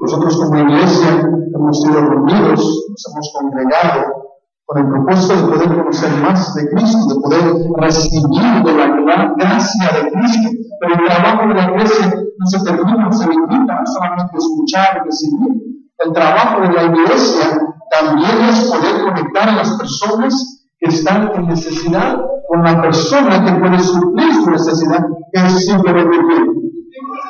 Nosotros 0.01 0.35
como 0.35 0.57
iglesia 0.59 1.29
hemos 1.55 1.81
sido 1.81 2.01
reunidos, 2.01 2.59
nos 2.89 3.07
hemos 3.07 3.33
congregado 3.33 4.35
con 4.65 4.77
el 4.79 4.91
propósito 4.91 5.33
de 5.33 5.43
poder 5.43 5.77
conocer 5.77 6.11
más 6.21 6.55
de 6.55 6.69
Cristo, 6.69 7.07
de 7.07 7.21
poder 7.21 7.43
recibir 7.77 8.63
de 8.65 8.73
la 8.73 8.87
gran 8.87 9.35
gracia 9.37 9.87
de 9.95 10.11
Cristo. 10.11 10.49
Pero 10.81 10.93
el 10.93 11.05
trabajo 11.05 11.47
de 11.47 11.53
la 11.53 11.71
iglesia 11.71 12.13
no 12.37 12.45
se 12.47 12.63
termina, 12.65 13.05
no 13.05 13.13
se 13.13 13.29
limita 13.29 13.81
solamente 13.85 14.37
escuchar 14.37 14.97
y 14.97 15.05
recibir. 15.05 15.53
El 15.99 16.11
trabajo 16.11 16.61
de 16.63 16.73
la 16.73 16.83
iglesia 16.83 17.61
también 17.91 18.41
es 18.49 18.65
poder 18.65 19.05
conectar 19.05 19.47
a 19.47 19.55
las 19.55 19.71
personas 19.77 20.67
que 20.79 20.89
están 20.89 21.31
en 21.33 21.47
necesidad 21.47 22.19
con 22.47 22.63
la 22.63 22.81
persona 22.81 23.43
que 23.43 23.59
puede 23.59 23.79
suplir 23.79 24.33
su 24.33 24.49
necesidad, 24.49 25.05
es 25.33 25.65
simplemente 25.65 26.17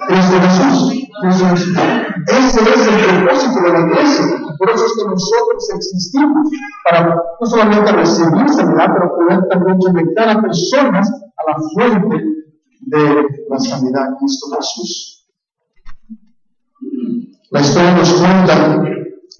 Cristo 0.08 0.36
Jesús. 0.41 1.08
Ese 2.27 2.62
es 2.62 2.88
el 2.88 3.23
propósito 3.23 3.62
de 3.63 3.73
la 3.73 3.80
iglesia. 3.80 4.25
Por 4.58 4.69
eso 4.69 4.86
es 4.86 4.93
que 4.95 5.10
nosotros 5.10 5.69
existimos, 5.75 6.49
para 6.84 7.15
no 7.39 7.45
solamente 7.45 7.91
recibir 7.91 8.49
sanidad, 8.49 8.89
pero 8.93 9.15
poder 9.15 9.47
también 9.49 9.77
conectar 9.80 10.30
a 10.30 10.41
personas 10.41 11.10
a 11.10 11.51
la 11.51 11.58
fuente 11.73 12.23
de 12.82 13.25
la 13.49 13.60
sanidad, 13.60 14.08
Cristo 14.19 14.47
Jesús. 14.56 15.27
La 17.51 17.62
historia 17.62 17.95
nos 17.95 18.13
cuenta 18.13 18.84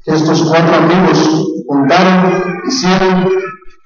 que 0.06 0.12
estos 0.12 0.44
cuatro 0.50 0.76
amigos 0.76 1.54
juntaron, 1.68 2.64
hicieron 2.68 3.30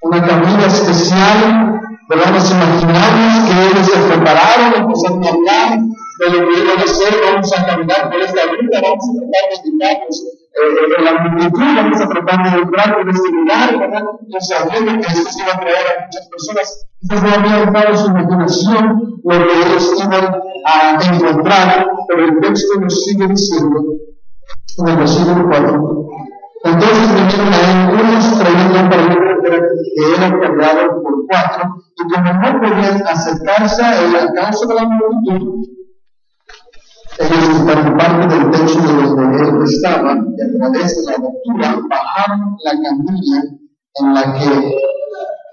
una 0.01 0.25
camina 0.25 0.65
especial, 0.65 1.80
¿verdad? 2.11 2.33
Nos 2.33 2.51
imaginamos 2.51 3.49
que 3.49 3.53
ellos 3.67 3.87
se 3.87 3.99
prepararon, 4.11 4.73
empezaron 4.75 5.23
a 5.23 5.29
hablar 5.29 5.79
de 6.19 6.29
lo 6.29 6.49
que 6.49 6.59
iban 6.59 6.79
a 6.79 6.83
hacer, 6.83 7.13
vamos 7.23 7.57
a 7.57 7.65
caminar 7.65 8.09
por 8.11 8.19
esta 8.21 8.41
ruta, 8.51 8.81
vamos 8.83 9.05
a 9.07 9.13
tratar 9.15 9.43
de 9.47 9.57
quitarnos 9.63 10.17
eh, 10.51 10.97
en 10.97 11.05
la 11.05 11.13
multitud, 11.23 11.75
vamos 11.77 12.01
a 12.01 12.09
tratar 12.09 12.51
de 12.51 12.61
entrar 12.61 12.95
por 12.95 13.09
este 13.09 13.29
lugar, 13.31 13.79
¿verdad? 13.79 14.03
Sabiendo 14.39 14.91
que 14.99 15.09
Jesús 15.09 15.37
iba 15.39 15.53
a 15.53 15.59
traer 15.61 15.85
a 15.87 16.05
muchas 16.05 16.27
personas, 16.27 16.87
quizás 16.99 17.23
no 17.23 17.29
habían 17.33 17.73
dado 17.73 17.95
su 17.95 18.07
imaginación 18.09 19.21
lo 19.23 19.47
que 19.47 19.53
ellos 19.53 20.03
iban 20.03 20.41
a 20.65 21.15
encontrar, 21.15 21.87
pero 22.09 22.25
el 22.25 22.41
texto 22.41 22.79
nos 22.81 23.05
sigue 23.05 23.27
diciendo 23.27 23.79
en 24.79 24.87
el 24.87 24.97
versículo 24.97 25.47
4. 25.49 26.07
Entonces 26.63 27.15
vinieron 27.15 27.53
a 27.53 27.59
él 27.71 28.01
unos 28.01 28.37
trayendo 28.37 28.89
paralítico 28.89 29.31
que 29.41 30.13
era 30.15 30.39
cargado 30.39 31.01
por 31.01 31.25
cuatro, 31.27 31.75
y 31.97 32.13
como 32.13 32.33
no 32.33 32.59
podían 32.59 33.07
acercarse 33.07 33.83
a 33.83 34.01
él 34.03 34.15
a 34.15 34.33
causa 34.33 34.67
de 34.67 34.75
la 34.75 34.85
multitud, 34.85 35.71
ellos 37.19 37.49
quitaron 37.49 37.97
parte 37.97 38.35
del 38.35 38.51
techo 38.51 38.79
de 38.79 38.93
donde 38.93 39.37
él 39.37 39.63
estaba 39.63 40.13
y 40.13 40.41
a 40.41 40.57
través 40.57 40.95
de 40.95 41.11
la 41.11 41.17
abertura 41.17 41.81
bajaron 41.89 42.55
la 42.63 42.71
camilla 42.71 43.41
en 43.95 44.13
la 44.13 44.33
que 44.33 44.75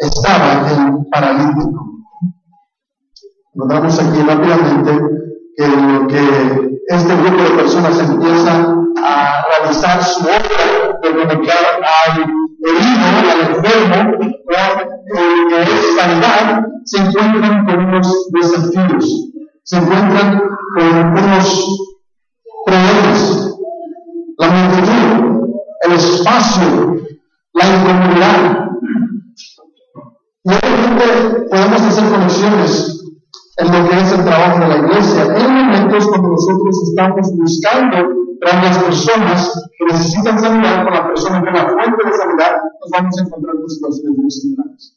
estaba 0.01 0.71
el 0.71 1.07
paralítico. 1.11 1.85
Notamos 3.55 3.99
aquí 3.99 4.23
rápidamente 4.23 5.01
que 5.57 5.67
lo 5.67 6.07
que 6.07 6.68
este 6.89 7.15
grupo 7.17 7.43
de 7.43 7.51
personas 7.51 8.01
empieza 8.01 8.75
a 8.97 9.45
realizar 9.47 10.03
su 10.03 10.23
obra 10.23 11.01
de 11.03 11.11
conectar 11.11 11.59
al 11.85 12.23
herido, 12.65 13.07
al 13.31 13.41
enfermo, 13.55 14.17
con 14.17 15.53
es 15.53 15.97
sanidad, 15.97 16.63
se 16.85 16.99
encuentran 16.99 17.67
con 17.67 17.85
unos 17.85 18.29
desafíos, 18.33 19.29
se 19.65 19.77
encuentran 19.77 20.41
con 20.75 21.19
unos 21.19 21.79
problemas, 22.65 23.55
la 24.39 24.49
multitud, 24.49 25.49
el 25.83 25.93
espacio, 25.93 26.97
la 27.53 27.67
incomodidad. 27.67 28.65
Y 30.45 30.51
obviamente 30.51 31.41
podemos 31.51 31.83
hacer 31.83 32.11
conexiones 32.11 32.98
en 33.59 33.67
lo 33.67 33.89
que 33.89 33.97
es 34.01 34.13
el 34.13 34.25
trabajo 34.25 34.61
de 34.61 34.69
la 34.69 34.77
iglesia. 34.79 35.23
En 35.25 35.55
momentos 35.55 36.07
cuando 36.09 36.29
nosotros 36.29 36.83
estamos 36.89 37.37
buscando 37.37 37.97
las 38.41 38.79
personas 38.79 39.71
que 39.77 39.85
necesitan 39.93 40.39
sanidad 40.39 40.85
con 40.85 40.95
la 40.95 41.07
persona 41.07 41.43
que 41.43 41.49
es 41.49 41.55
la 41.55 41.69
fuente 41.69 42.07
de 42.07 42.13
sanidad, 42.17 42.53
nos 42.81 42.91
vamos 42.91 43.19
a 43.19 43.23
encontrar 43.23 43.55
con 43.57 43.69
situaciones 43.69 44.19
muy 44.19 44.31
similares. 44.31 44.95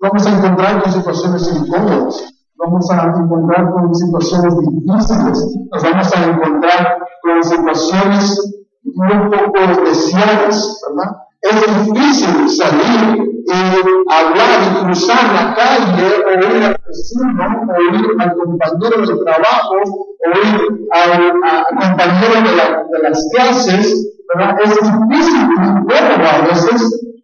Vamos 0.00 0.26
a 0.26 0.36
encontrar 0.36 0.82
con 0.82 0.92
situaciones 0.92 1.52
incómodas 1.54 2.34
vamos 2.58 2.90
a 2.90 3.02
encontrar 3.04 3.70
con 3.70 3.94
situaciones 3.94 4.54
difíciles, 4.58 5.58
nos 5.70 5.82
vamos 5.82 6.12
a 6.12 6.24
encontrar 6.24 6.98
con 7.22 7.42
situaciones 7.44 8.64
un 8.84 9.30
poco 9.30 9.58
especiales, 9.58 10.80
¿verdad? 10.88 11.16
Es 11.40 11.86
difícil 11.86 12.48
salir 12.50 13.28
y 13.46 14.12
hablar 14.12 14.60
y 14.60 14.84
cruzar 14.84 15.32
la 15.32 15.54
calle, 15.54 16.06
o 16.26 16.32
ir 16.32 16.64
al 16.64 16.76
vecino, 16.86 17.46
o 17.68 17.94
ir 17.94 18.06
al 18.18 18.32
compañero 18.36 19.06
de 19.06 19.24
trabajo, 19.24 19.74
o 19.76 20.30
ir 20.30 20.88
al, 20.90 21.34
compañero 21.78 22.34
de, 22.42 22.56
la, 22.56 22.82
de, 22.90 23.08
las 23.08 23.24
clases, 23.32 24.20
¿verdad? 24.34 24.56
Es 24.64 24.70
difícil, 24.70 25.40
incómodo 25.42 26.28
a 26.28 26.46
veces 26.48 27.14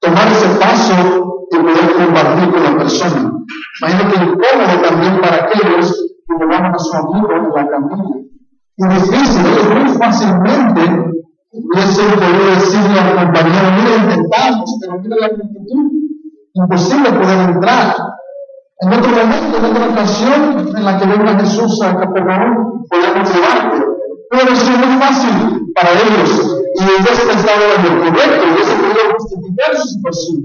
tomar 0.00 0.26
ese 0.32 0.48
paso 0.58 1.46
y 1.52 1.56
poder 1.56 1.92
compartir 1.94 2.50
con 2.50 2.62
la 2.64 2.78
persona. 2.78 3.32
Imagínate 3.80 4.16
incómodo 4.16 4.82
también 4.82 5.20
para 5.20 5.36
aquellos 5.44 6.10
que 6.26 6.34
llevaban 6.38 6.74
a 6.74 6.78
su 6.78 6.96
amigo 6.96 7.28
en 7.30 7.48
la 7.54 7.68
camilla. 7.70 8.16
Y 8.76 8.86
difícil, 8.88 9.46
ellos 9.46 9.68
muy 9.68 9.88
fácilmente 9.98 11.21
hubiesen 11.52 12.10
podido 12.12 12.46
decirle 12.54 12.98
al 12.98 13.26
compañero, 13.26 13.70
mira, 13.76 13.96
intentamos, 13.96 14.78
pero 14.80 14.98
mira 15.00 15.16
la 15.20 15.26
actitud, 15.26 15.92
imposible 16.54 17.12
poder 17.12 17.50
entrar. 17.50 17.96
En 18.80 18.92
otro 18.92 19.10
momento, 19.10 19.58
en 19.58 19.64
otra 19.64 19.88
ocasión 19.90 20.74
en 20.76 20.84
la 20.84 20.98
que 20.98 21.06
venga 21.06 21.38
Jesús 21.38 21.80
a 21.82 21.96
Capernaum, 21.96 22.84
podemos 22.88 23.32
llevarte. 23.32 23.86
Pero 24.30 24.50
eso 24.50 24.72
es 24.72 24.78
muy 24.78 24.98
fácil 24.98 25.72
para 25.74 25.90
ellos. 25.92 26.58
Y 26.74 26.82
ellos 26.82 27.20
pensaban 27.20 27.62
en 27.76 27.84
lo 27.84 28.12
correcto, 28.12 28.44
y 28.48 28.62
eso 28.62 28.74
podía 28.76 29.14
justificar 29.14 29.76
su 29.76 29.88
situación. 29.88 30.42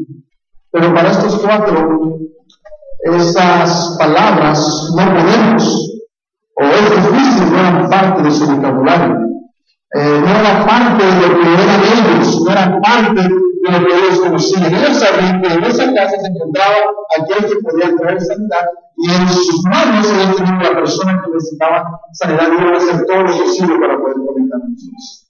Pero 0.72 0.93
para 0.93 1.10
estos 1.10 1.39
cuatro, 1.39 2.20
esas 3.03 3.95
palabras 3.97 4.89
no 4.95 5.05
podemos, 5.05 6.01
o 6.58 6.64
es 6.64 6.89
difícil, 6.91 7.51
no 7.51 7.60
eran 7.60 7.89
parte 7.89 8.24
de 8.24 8.32
su 8.32 8.45
vocabulario. 8.45 9.26
Eh, 9.93 10.19
no 10.19 10.27
era 10.27 10.65
parte 10.65 11.05
de 11.05 11.27
lo 11.27 11.39
que 11.39 11.53
eran 11.53 11.81
ellos, 11.81 12.41
no 12.43 12.51
era 12.51 12.81
parte 12.81 13.21
de 13.21 13.29
lo 13.71 13.88
que 13.88 13.95
ellos 13.95 14.19
conocían. 14.19 14.65
Ellos 14.65 14.97
sabían 14.97 15.41
que 15.41 15.53
en 15.53 15.63
esa 15.63 15.93
casa 15.93 16.15
se 16.19 16.27
encontraba 16.27 16.75
aquel 17.17 17.45
que 17.47 17.55
podía 17.63 17.95
traer 17.95 18.19
sanidad 18.19 18.67
y 18.97 19.09
en 19.09 19.27
sus 19.29 19.63
manos 19.63 20.11
ellos 20.11 20.35
tenían 20.35 20.61
la 20.61 20.75
persona 20.75 21.21
que 21.23 21.31
necesitaba 21.31 22.01
sanidad 22.11 22.49
y 22.51 22.61
iban 22.61 22.73
a 22.73 22.77
hacer 22.77 23.05
todo 23.05 23.23
lo 23.23 23.38
posible 23.38 23.75
para 23.79 23.97
poder 23.97 24.17
conectar 24.27 24.59
con 24.59 24.75
Jesús. 24.75 25.29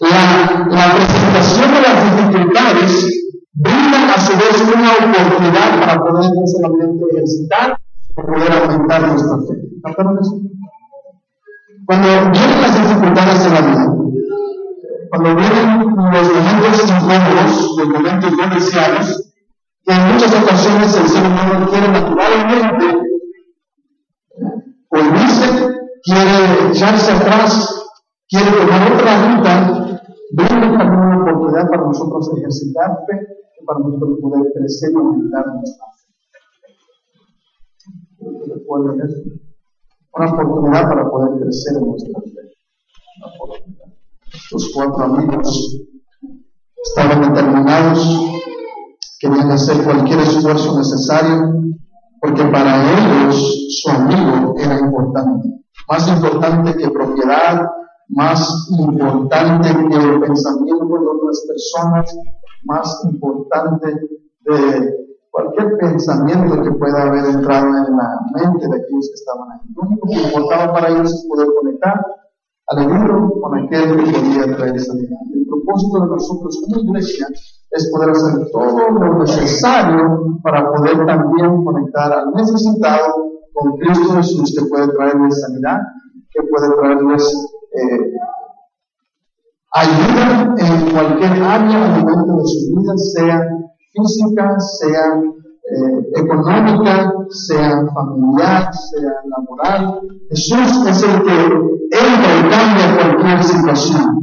La, 0.00 0.66
la 0.70 0.94
presentación 0.94 1.74
de 1.74 1.80
las 1.80 2.04
dificultades 2.04 3.18
brinda 3.54 4.14
a 4.14 4.20
su 4.20 4.32
vez 4.38 4.62
una 4.72 4.92
oportunidad 4.92 5.80
para 5.80 5.98
poder 5.98 6.30
no 6.30 6.46
solamente 6.46 7.04
ejercitar, 7.10 7.76
sino 8.06 8.26
poder 8.26 8.52
aumentar 8.52 9.02
nuestra 9.08 9.36
fe. 9.48 9.54
¿Captaron 9.82 10.18
eso? 10.20 10.57
Cuando 11.88 12.06
vienen 12.06 12.60
las 12.60 12.74
dificultades 12.76 13.46
en 13.46 13.54
la 13.54 13.60
vida, 13.62 13.84
cuando 15.08 15.36
vienen 15.36 15.78
los 15.78 15.86
momentos 15.88 16.84
incómodos, 16.84 17.76
los 17.78 17.88
momentos 17.88 18.30
no 18.30 18.54
deseados, 18.54 19.32
que 19.86 19.92
en 19.94 20.12
muchas 20.12 20.34
ocasiones 20.42 20.94
el 20.94 21.08
ser 21.08 21.24
humano 21.24 21.66
quiere 21.70 21.88
naturalmente 21.88 22.84
olvidarse, 24.90 25.46
quiere 26.02 26.68
echarse 26.68 27.10
atrás, 27.10 27.88
quiere 28.28 28.50
tomar 28.50 28.92
otra 28.92 29.12
ruta, 29.24 30.02
brinda 30.32 30.76
también 30.76 31.00
una 31.00 31.22
oportunidad 31.22 31.70
para 31.70 31.84
nosotros 31.84 32.30
ejercitar 32.36 32.98
fe 33.06 33.16
y 33.62 33.64
para 33.64 33.78
nosotros 33.78 34.18
poder 34.20 34.52
crecer 34.52 34.90
y 34.92 34.94
aumentar 34.94 35.46
nuestra 35.54 35.86
fe. 35.86 36.04
¿Recuerden 38.46 39.00
eso? 39.08 39.47
Una 40.18 40.32
oportunidad 40.32 40.88
para 40.88 41.08
poder 41.08 41.40
crecer 41.40 41.76
en 41.76 41.88
nuestra 41.88 42.20
fe. 42.20 42.48
Los 44.50 44.72
cuatro 44.74 45.04
amigos 45.04 45.80
estaban 46.84 47.34
determinados, 47.34 48.20
querían 49.20 49.50
hacer 49.50 49.84
cualquier 49.84 50.20
esfuerzo 50.20 50.78
necesario, 50.78 51.52
porque 52.20 52.44
para 52.44 52.92
ellos 52.92 53.80
su 53.80 53.90
amigo 53.90 54.54
era 54.58 54.80
importante, 54.80 55.48
más 55.88 56.08
importante 56.08 56.76
que 56.76 56.90
propiedad, 56.90 57.66
más 58.08 58.68
importante 58.78 59.68
que 59.68 59.96
el 59.96 60.20
pensamiento 60.20 60.84
de 60.84 61.06
otras 61.06 61.44
personas, 61.46 62.18
más 62.64 63.04
importante 63.04 63.94
de 64.40 65.07
cualquier 65.30 65.78
pensamiento 65.78 66.62
que 66.62 66.70
pueda 66.72 67.02
haber 67.02 67.24
entrado 67.26 67.66
en 67.66 67.96
la 67.96 68.20
mente 68.34 68.68
de 68.68 68.76
aquellos 68.76 69.08
que 69.08 69.14
estaban 69.14 69.52
ahí. 69.52 69.60
Lo 69.74 69.82
único 69.88 70.08
que 70.08 70.22
importaba 70.22 70.72
para 70.72 70.88
ellos 70.88 71.12
es 71.12 71.26
poder 71.28 71.48
conectar 71.60 72.00
al 72.68 72.86
libro 72.86 73.30
con 73.40 73.58
aquel 73.58 73.96
que 73.96 74.12
podía 74.12 74.56
traer 74.56 74.80
sanidad. 74.80 75.18
El 75.34 75.46
propósito 75.46 76.00
de 76.00 76.06
nosotros 76.06 76.60
como 76.62 76.82
iglesia 76.82 77.26
es 77.70 77.90
poder 77.90 78.10
hacer 78.10 78.50
todo 78.52 78.90
lo 78.90 79.18
necesario 79.18 80.38
para 80.42 80.70
poder 80.72 81.06
también 81.06 81.64
conectar 81.64 82.12
al 82.12 82.30
necesitado 82.32 83.14
con 83.54 83.76
Cristo 83.78 84.14
Jesús 84.14 84.54
que 84.56 84.66
puede 84.66 84.88
traerles 84.88 85.40
sanidad, 85.40 85.80
que 86.30 86.42
puede 86.42 86.74
traerles 86.76 87.50
eh, 87.72 88.12
ayuda 89.72 90.54
en 90.58 90.90
cualquier 90.92 91.32
área 91.42 91.94
al 91.94 92.00
momento 92.00 92.36
de 92.36 92.44
su 92.46 92.76
vida, 92.76 92.96
sea 92.96 93.40
física, 93.98 94.58
sea 94.58 95.20
eh, 95.70 96.20
económica, 96.22 97.12
sea 97.30 97.84
familiar, 97.94 98.70
sea 98.72 99.12
laboral. 99.28 100.00
Jesús 100.30 100.86
es 100.86 101.02
el 101.02 101.22
que 101.22 101.36
entra 101.90 102.30
y 102.38 102.50
cambia 102.50 102.96
cualquier 102.96 103.44
situación. 103.44 104.22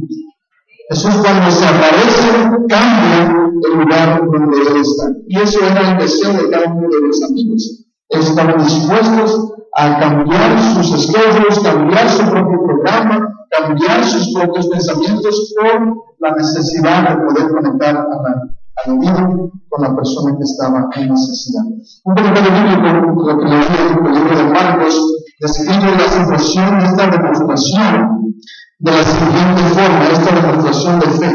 Jesús 0.88 1.14
cuando 1.16 1.50
se 1.50 1.66
aparece 1.66 2.50
cambia 2.68 3.50
el 3.62 3.78
lugar 3.78 4.20
donde 4.24 4.56
Él 4.56 4.76
está. 4.76 5.12
Y 5.26 5.38
eso 5.38 5.60
era 5.64 5.92
el 5.92 5.98
deseo 5.98 6.32
de 6.32 6.50
cada 6.50 6.72
uno 6.72 6.88
de 6.88 7.00
los 7.06 7.22
amigos. 7.24 7.86
Estaban 8.08 8.58
dispuestos 8.58 9.52
a 9.76 10.00
cambiar 10.00 10.58
sus 10.74 10.94
esquemas, 10.94 11.58
cambiar 11.60 12.08
su 12.08 12.22
propio 12.30 12.60
programa, 12.64 13.28
cambiar 13.50 14.04
sus 14.04 14.32
propios 14.32 14.68
pensamientos 14.68 15.54
por 15.60 15.96
la 16.20 16.34
necesidad 16.36 17.08
de 17.08 17.24
poder 17.24 17.50
conectar 17.50 17.96
a 17.96 18.08
la 18.08 18.55
aludido 18.84 19.50
con 19.68 19.82
la 19.82 19.94
persona 19.94 20.36
que 20.36 20.44
estaba 20.44 20.86
en 20.94 21.08
necesidad. 21.08 21.62
Un 22.04 22.14
comentario 22.14 22.52
bíblico, 22.52 23.22
lo 23.22 23.38
que 23.38 23.44
leí 23.46 23.64
en 23.64 24.06
el 24.06 24.12
libro 24.14 24.36
de 24.36 24.44
Marcos, 24.44 24.94
describe 25.40 25.96
la 25.96 26.08
situación 26.08 26.78
de 26.78 26.84
esta 26.86 27.06
demostración 27.06 28.32
de 28.78 28.92
la 28.92 29.04
siguiente 29.04 29.62
forma, 29.74 30.08
esta 30.12 30.34
demostración 30.34 31.00
de 31.00 31.06
fe. 31.06 31.32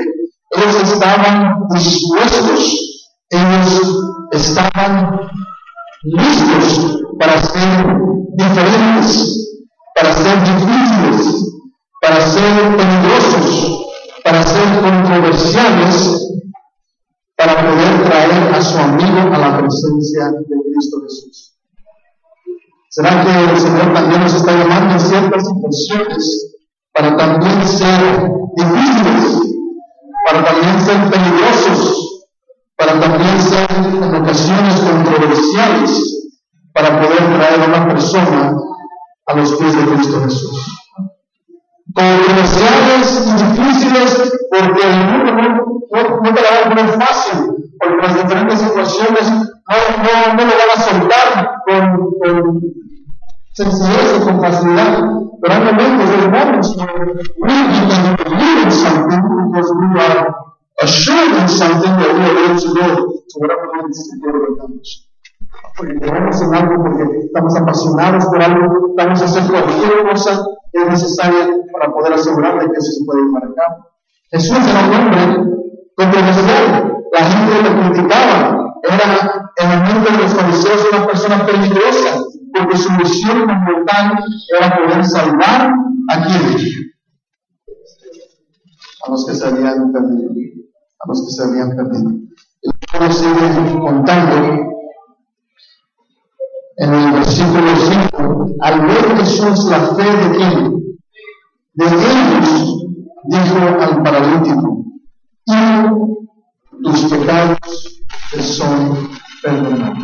Ellos 0.52 0.94
estaban 0.94 1.56
dispuestos, 1.74 3.10
ellos 3.30 3.98
estaban 4.32 5.20
listos 6.04 7.02
para 7.20 7.42
ser 7.42 7.98
diferentes, 8.34 9.64
para 9.96 10.14
ser 10.14 10.40
difíciles, 10.44 11.52
para 12.02 12.22
ser 12.22 12.76
peligrosos, 12.76 13.86
para 14.24 14.44
ser 14.44 14.82
controversiales, 14.82 16.31
para 17.42 17.68
poder 17.68 18.04
traer 18.04 18.54
a 18.54 18.62
su 18.62 18.78
amigo 18.78 19.34
a 19.34 19.38
la 19.38 19.58
presencia 19.58 20.26
de 20.30 20.56
Cristo 20.64 21.02
Jesús. 21.02 21.56
¿Será 22.90 23.24
que 23.24 23.52
el 23.52 23.58
Señor 23.58 23.94
también 23.94 24.22
nos 24.22 24.36
está 24.36 24.52
llamando 24.52 24.94
en 24.94 25.00
ciertas 25.00 25.44
situaciones 25.48 26.56
para 26.94 27.18
también 27.18 27.68
ser 27.68 28.30
difíciles, 28.56 29.42
para 30.28 30.44
también 30.44 30.82
ser 30.82 31.10
peligrosos, 31.10 32.26
para 32.76 33.00
también 33.00 33.42
ser 33.42 33.68
en 33.72 34.16
ocasiones 34.16 34.80
controversiales, 34.82 36.34
para 36.74 37.02
poder 37.02 37.38
traer 37.38 37.62
a 37.62 37.66
una 37.66 37.88
persona 37.88 38.54
a 39.26 39.34
los 39.34 39.54
pies 39.56 39.76
de 39.76 39.96
Cristo 39.96 40.22
Jesús? 40.22 40.81
Controversiales 41.94 43.28
y 43.28 43.32
difíciles 43.44 44.10
porque 44.50 44.82
el 44.82 44.96
no, 45.12 46.34
te 46.34 46.42
la 46.42 46.50
a 46.84 46.88
fácil, 47.00 47.38
porque 47.80 47.98
las 48.02 48.16
diferentes 48.16 48.60
situaciones 48.60 49.30
no, 49.32 49.76
no, 49.98 50.44
lo 50.44 50.54
van 50.54 50.72
a 50.76 50.82
soltar 50.82 51.28
con, 51.66 51.82
con 52.20 52.36
o 53.60 54.26
con 54.26 54.42
facilidad. 54.42 54.92
Pero 55.42 55.54
hay 55.54 55.62
momentos, 55.64 56.10
because 59.52 59.72
we 59.76 59.86
are 60.00 60.22
assured. 60.82 61.32
Porque 65.78 65.94
en 66.42 66.56
algo, 66.56 66.84
porque 66.84 67.04
estamos 67.26 67.56
apasionados 67.56 68.26
por 68.26 68.42
algo, 68.42 68.88
estamos 68.90 69.22
haciendo 69.22 69.52
cualquier 69.52 70.10
cosa 70.10 70.44
es 70.74 70.88
necesaria 70.88 71.50
para 71.74 71.92
poder 71.92 72.14
asegurar 72.14 72.58
que 72.60 72.78
eso 72.78 72.92
se 72.92 73.06
puede 73.06 73.22
llevar 73.24 73.44
a 73.44 73.54
cabo. 73.56 73.88
Jesús 74.32 74.58
era 74.58 74.88
un 74.88 74.94
hombre 74.94 75.52
controversial. 75.96 76.98
La 77.12 77.26
gente 77.26 77.70
lo 77.70 77.82
criticaba. 77.82 78.74
Era 78.84 79.52
en 79.58 79.72
el 79.72 79.80
mundo 79.80 80.10
de 80.10 80.18
los 80.24 80.34
fariseos 80.34 80.88
una 80.92 81.06
persona 81.06 81.46
peligrosa, 81.46 82.24
porque 82.54 82.78
su 82.78 82.92
misión 82.94 83.46
mortal 83.46 84.18
era 84.58 84.76
poder 84.76 85.06
salvar 85.06 85.74
a 86.10 86.26
quienes? 86.26 86.76
A 89.06 89.12
los 89.12 89.26
que 89.26 89.36
se 89.36 89.48
habían 89.48 89.92
perdido. 89.92 90.32
A 91.00 91.08
los 91.08 91.26
que 91.26 91.32
se 91.32 91.44
habían 91.44 91.76
perdido. 91.76 92.12
Y 92.64 93.14
sigue 93.14 93.80
contando 93.80 94.71
en 96.78 96.94
el 96.94 97.12
versículo 97.14 97.76
5, 97.76 98.56
al 98.62 98.82
ver 98.82 99.18
Jesús 99.18 99.66
la 99.66 99.80
fe 99.96 100.04
de 100.04 100.38
quién? 100.38 100.82
De 101.74 101.86
ellos, 101.86 102.86
dijo 103.26 103.58
al 103.80 104.04
paralítico, 104.04 104.86
tus 106.84 107.06
pecados 107.06 107.58
te 108.32 108.42
son 108.42 109.10
perdonados. 109.44 110.04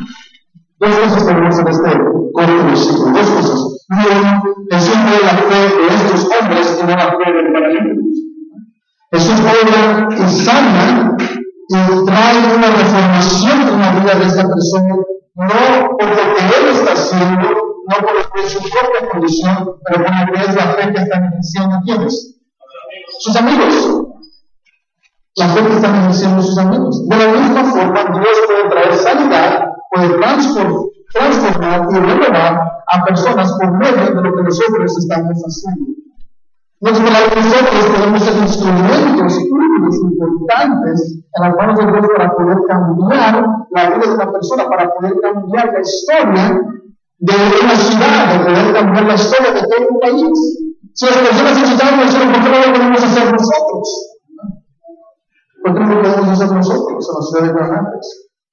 Dos 0.79 0.95
cosas 0.95 1.25
tenemos 1.25 1.59
en 1.59 1.67
este 1.67 1.89
corto 2.33 2.63
versículo, 2.65 3.11
dos 3.11 3.29
cosas. 3.29 3.77
Uno, 3.89 4.43
Jesús 4.69 4.95
ve 4.95 5.25
la 5.25 5.37
fe 5.37 5.75
de 5.75 5.87
estos 5.87 6.29
hombres 6.39 6.79
y 6.79 6.85
no 6.85 6.89
la 6.89 7.17
fe 7.17 7.33
del 7.33 7.53
paralítico. 7.53 8.07
Jesús 9.11 9.39
obra 9.39 10.07
y 10.11 10.29
sana 10.29 11.17
y 11.69 12.05
trae 12.05 12.55
una 12.55 12.67
reformación 12.67 13.61
en 13.61 13.79
la 13.79 13.99
vida 13.99 14.15
de 14.15 14.25
esta 14.25 14.43
persona, 14.47 14.95
no 15.37 15.97
por 15.97 16.09
lo 16.09 16.35
que 16.35 16.59
él 16.59 16.67
está 16.71 16.93
haciendo, 16.93 17.49
no 17.87 17.95
por 18.05 18.49
su 18.49 18.59
propia 18.59 19.09
condición, 19.09 19.79
pero 19.85 20.03
por 20.03 20.13
lo 20.13 20.33
que 20.33 20.39
es 20.41 20.55
la 20.55 20.63
fe 20.73 20.93
que 20.93 21.01
están 21.01 21.23
ejerciendo 21.25 21.75
quienes? 21.85 22.35
Sus 23.19 23.35
amigos. 23.35 24.03
La 25.35 25.47
fe 25.49 25.67
que 25.67 25.75
están 25.75 25.95
ejerciendo 25.95 26.41
sus 26.41 26.57
amigos. 26.57 27.07
De 27.07 27.15
la 27.15 27.27
misma 27.27 27.63
forma, 27.65 28.19
Dios 28.19 28.37
puede 28.47 28.69
traer 28.69 28.95
sanidad 28.95 29.67
puede 29.89 30.17
transformar 31.13 31.87
y 31.91 31.95
renovar 31.95 32.83
a 32.87 33.03
personas 33.05 33.51
por 33.53 33.77
medio 33.77 34.05
de 34.05 34.21
lo 34.21 34.35
que 34.35 34.43
nosotros 34.43 34.97
estamos 34.97 35.37
haciendo. 35.37 35.96
Nosotros 36.79 37.85
podemos 37.95 38.21
ser 38.21 38.37
instrumentos 38.37 39.33
útiles, 39.33 39.95
importantes 39.99 41.23
en 41.33 41.41
las 41.41 41.55
manos 41.55 41.79
de 41.79 41.85
Dios 41.91 42.07
para 42.15 42.35
poder 42.35 42.57
cambiar 42.67 43.47
la 43.71 43.89
vida 43.89 44.05
de 44.05 44.13
una 44.13 44.31
persona, 44.31 44.69
para 44.69 44.93
poder 44.93 45.13
cambiar 45.19 45.73
la 45.73 45.81
historia 45.81 46.61
de 47.17 47.33
una 47.63 47.75
ciudad, 47.75 48.25
para 48.27 48.45
poder 48.45 48.73
cambiar 48.73 49.05
la 49.07 49.15
historia 49.15 49.51
de 49.53 49.61
todo 49.61 49.87
un 49.89 49.99
país. 49.99 50.57
Si 50.93 51.05
las 51.07 51.17
personas 51.17 51.57
necesitan 51.57 51.97
nosotros, 51.97 52.27
¿por 52.27 52.43
qué 52.43 52.49
no 52.49 52.67
lo 52.67 52.73
podemos 52.73 53.03
hacer 53.03 53.31
nosotros? 53.31 54.19
¿Por 55.63 55.73
qué 55.73 55.79
no 55.79 55.95
lo 55.95 56.01
podemos 56.01 56.29
hacer 56.29 56.51
nosotros 56.57 57.09
en 57.09 57.15
la 57.15 57.21
ciudad 57.21 57.43
de 57.43 57.53
Granada? 57.53 57.91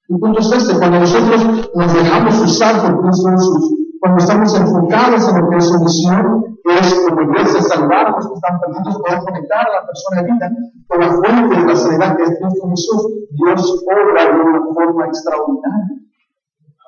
El 0.09 0.19
punto 0.19 0.39
es 0.39 0.51
este, 0.51 0.77
cuando 0.79 0.99
nosotros 0.99 1.69
nos 1.75 1.93
dejamos 1.93 2.39
usar 2.41 2.81
por 2.81 3.01
Cristo 3.01 3.29
Jesús, 3.29 3.84
cuando 4.05 4.23
estamos 4.23 4.55
enfocados 4.55 5.29
en 5.29 5.41
lo 5.41 5.49
que 5.49 5.57
es 5.57 5.65
su 5.65 5.79
misión, 5.79 6.57
que 6.63 6.77
es 6.77 6.93
como 6.93 7.21
iglesia 7.21 7.61
salvar 7.63 8.05
a 8.05 8.11
los 8.11 8.27
que 8.27 8.33
están 8.35 8.59
perdidos, 8.59 9.01
poder 9.01 9.19
conectar 9.19 9.65
a 9.65 9.81
la 9.81 9.87
persona 9.87 10.21
herida 10.21 10.51
con 10.87 10.99
la 10.99 11.09
fuente 11.09 11.55
de 11.55 11.65
la 11.65 11.75
sanidad 11.75 12.15
que 12.15 12.23
es 12.23 12.29
Cristo 12.37 12.69
Jesús, 12.69 13.07
Dios 13.31 13.83
obra 13.89 14.25
de 14.25 14.41
una 14.41 14.61
forma 14.75 15.07
extraordinaria. 15.07 15.87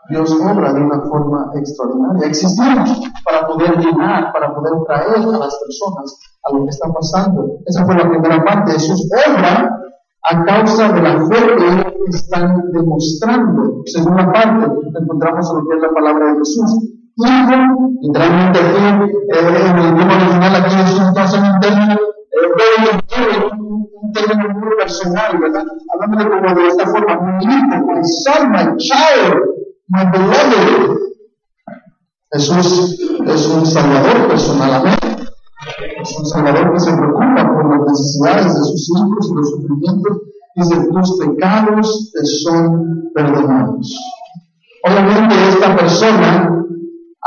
Dios 0.09 0.31
obra 0.39 0.73
de 0.73 0.81
una 0.83 1.01
forma 1.09 1.51
extraordinaria. 1.55 2.27
Existimos 2.27 3.01
para 3.25 3.47
poder 3.47 3.77
llenar, 3.79 4.31
para 4.31 4.53
poder 4.53 4.73
traer 4.85 5.17
a 5.17 5.39
las 5.39 5.59
personas 5.59 6.19
a 6.43 6.53
lo 6.53 6.63
que 6.65 6.69
está 6.69 6.87
pasando. 6.93 7.49
Esa 7.65 7.83
fue 7.83 7.95
la 7.95 8.07
primera 8.07 8.45
parte. 8.45 8.73
Jesús 8.73 9.09
obra 9.27 9.75
a 10.29 10.45
causa 10.45 10.93
de 10.93 11.01
la 11.01 11.25
fe 11.25 11.55
que 11.57 12.15
están 12.15 12.71
demostrando. 12.73 13.81
Segunda 13.85 14.31
parte, 14.31 14.71
encontramos 15.01 15.49
en 15.49 15.57
lo 15.57 15.67
que 15.67 15.75
es 15.77 15.81
la 15.81 15.89
palabra 15.89 16.25
de 16.27 16.37
Jesús. 16.37 16.96
Hijo, 17.19 17.97
literalmente 18.01 18.59
aquí, 18.59 18.77
eh, 18.77 19.39
en 19.39 19.77
el 19.77 19.95
idioma 19.95 20.15
original, 20.15 20.55
aquí 20.55 20.75
Jesús 20.75 21.01
entonces 21.07 21.39
un 21.39 21.59
término, 21.59 21.93
eh, 21.93 23.49
un 24.01 24.13
término 24.13 24.49
muy 24.53 24.75
personal, 24.77 25.37
¿verdad? 25.39 25.65
Hablando 25.93 26.29
como 26.29 26.55
de 26.55 26.67
esta 26.67 26.85
forma, 26.85 27.37
mi 27.37 27.45
hijo, 27.45 27.85
my 27.87 28.01
son, 28.03 28.51
my 28.51 28.77
child, 28.77 29.35
my 29.87 30.05
beloved. 30.11 30.97
Jesús 32.31 32.99
es 33.25 33.47
un 33.47 33.65
salvador 33.65 34.27
personal, 34.27 34.73
amén. 34.75 34.93
Es 36.01 36.17
un 36.17 36.25
Salvador 36.25 36.73
que 36.73 36.79
se 36.79 36.91
preocupa 36.93 37.53
por 37.53 37.69
las 37.69 37.87
necesidades 37.87 38.45
de 38.45 38.61
sus 38.61 38.89
hijos 38.89 39.29
y 39.29 39.35
los 39.35 39.49
sufrimientos. 39.49 40.17
Dice, 40.55 40.87
tus 40.91 41.17
pecados 41.19 42.11
te 42.13 42.25
son 42.25 43.11
perdonados. 43.13 43.95
Obviamente 44.83 45.35
esta 45.49 45.75
persona, 45.75 46.65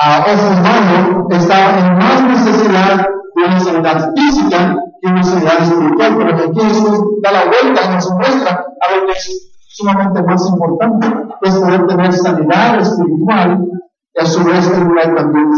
a 0.02 0.20
ojo 0.20 0.48
humano, 0.58 1.28
está 1.30 1.78
en 1.78 1.98
más 1.98 2.24
necesidad 2.24 3.06
de 3.34 3.44
una 3.44 3.60
sanidad 3.60 4.12
física 4.16 4.76
que 5.00 5.08
una 5.08 5.22
sanidad 5.22 5.62
espiritual, 5.62 6.16
pero 6.16 6.36
aquí 6.36 6.60
Jesús 6.60 7.00
da 7.22 7.32
la 7.32 7.44
vuelta 7.44 7.84
y 7.84 7.94
nos 7.94 8.10
muestra 8.12 8.50
a 8.80 8.96
lo 8.96 9.06
que 9.06 9.12
es 9.12 9.52
sumamente 9.68 10.22
más 10.22 10.46
importante, 10.48 11.06
que 11.42 11.48
es 11.48 11.54
poder 11.54 11.86
tener 11.86 12.12
sanidad 12.14 12.80
espiritual 12.80 13.68
y 14.14 14.20
a 14.20 14.26
su 14.26 14.42
vez 14.44 14.70
tener 14.70 15.14
también 15.14 15.50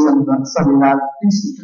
sanidad, 0.44 0.98
física. 1.20 1.62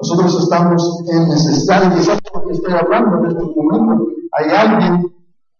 Nosotros 0.00 0.42
estamos 0.42 1.04
en 1.12 1.28
necesidad, 1.28 1.92
y 1.92 1.98
quizás 1.98 2.18
lo 2.34 2.44
que 2.44 2.52
estoy 2.54 2.74
hablando 2.74 3.18
en 3.18 3.36
este 3.36 3.54
momento, 3.54 4.08
hay 4.32 4.50
alguien 4.50 5.06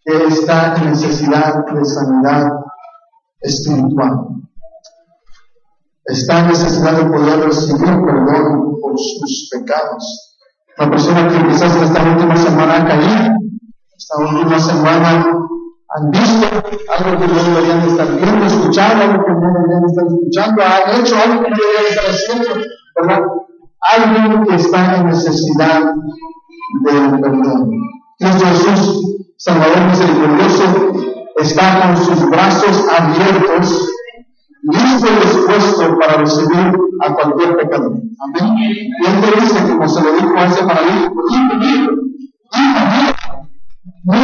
que 0.04 0.24
está 0.24 0.74
en 0.76 0.90
necesidad 0.90 1.64
de 1.64 1.84
sanidad 1.84 2.50
espiritual. 3.40 4.42
Está 6.06 6.42
de 6.42 7.04
poder 7.06 7.40
recibir 7.44 7.80
perdón 8.04 8.80
por 8.80 8.92
sus 8.98 9.48
pecados. 9.52 10.36
Una 10.78 10.90
persona 10.90 11.28
que 11.28 11.48
quizás 11.48 11.76
esta 11.76 12.02
última 12.02 12.36
semana 12.36 12.76
ha 12.76 12.86
caído, 12.86 13.36
esta 13.96 14.18
última 14.18 14.58
semana 14.58 15.38
han 15.94 16.10
visto 16.10 16.46
algo 16.46 17.20
que 17.20 17.28
no 17.28 17.42
deberían 17.42 17.80
estar 17.88 18.08
viendo, 18.16 18.46
escuchando 18.46 19.04
algo 19.04 19.24
que 19.24 19.32
no 19.32 19.52
deberían 19.52 19.84
estar 19.84 20.06
escuchando, 20.06 20.62
han 20.62 21.00
hecho 21.00 21.16
algo 21.16 21.42
que 21.44 21.50
no 21.50 21.56
deberían 21.56 21.86
estar 21.90 22.04
haciendo, 22.10 22.48
¿verdad? 22.96 23.22
alguien 23.82 24.44
que 24.44 24.54
está 24.54 24.96
en 24.96 25.06
necesidad 25.06 25.82
del 26.84 27.20
perdón. 27.20 27.70
Cristo 28.18 28.46
Jesús, 28.46 29.16
Salvador 29.36 29.88
misericordioso, 29.88 30.64
está 31.36 31.82
con 31.82 31.96
sus 31.96 32.30
brazos 32.30 32.84
abiertos, 32.88 33.88
listo 34.62 35.06
y 35.06 35.26
dispuesto 35.26 35.98
para 35.98 36.18
recibir 36.18 36.72
a 37.00 37.14
cualquier 37.14 37.56
pecador. 37.56 37.92
Amén. 38.20 38.56
Y 38.58 39.20
te 39.20 39.40
dice, 39.40 39.68
como 39.68 39.88
se 39.88 40.02
lo 40.02 40.12
dijo 40.12 40.34
a 40.36 40.44
ese 40.44 40.64
paralítico, 40.64 41.22
hijo, 41.30 41.54
hijo, 41.64 42.02
my 44.04 44.18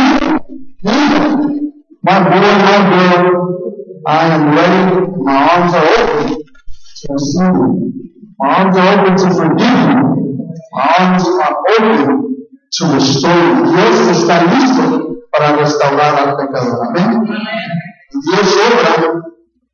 my 2.02 2.18
girl, 2.20 3.48
I 4.06 4.24
am 4.32 4.54
ready, 4.54 5.06
my 5.22 5.36
arms 5.36 5.74
are 5.74 5.86
open 5.98 6.28
to. 6.28 7.12
My 8.38 8.48
arms 8.48 8.76
are 8.76 9.00
open 9.00 9.16
to 9.16 9.34
forgive 9.34 9.78
you. 9.88 9.98
My 10.72 10.86
arms 10.98 11.24
are 11.26 11.56
open 11.78 11.98
to 12.70 12.82
restore 12.94 13.34
you. 13.34 13.64
Dios 13.66 13.96
está 14.16 14.44
listo 14.44 14.84
para 15.32 15.56
restaurar 15.56 16.14
al 16.16 16.36
pecador. 16.36 16.86
Amén. 16.88 17.28
Dios 18.10 18.56
obra 18.66 19.22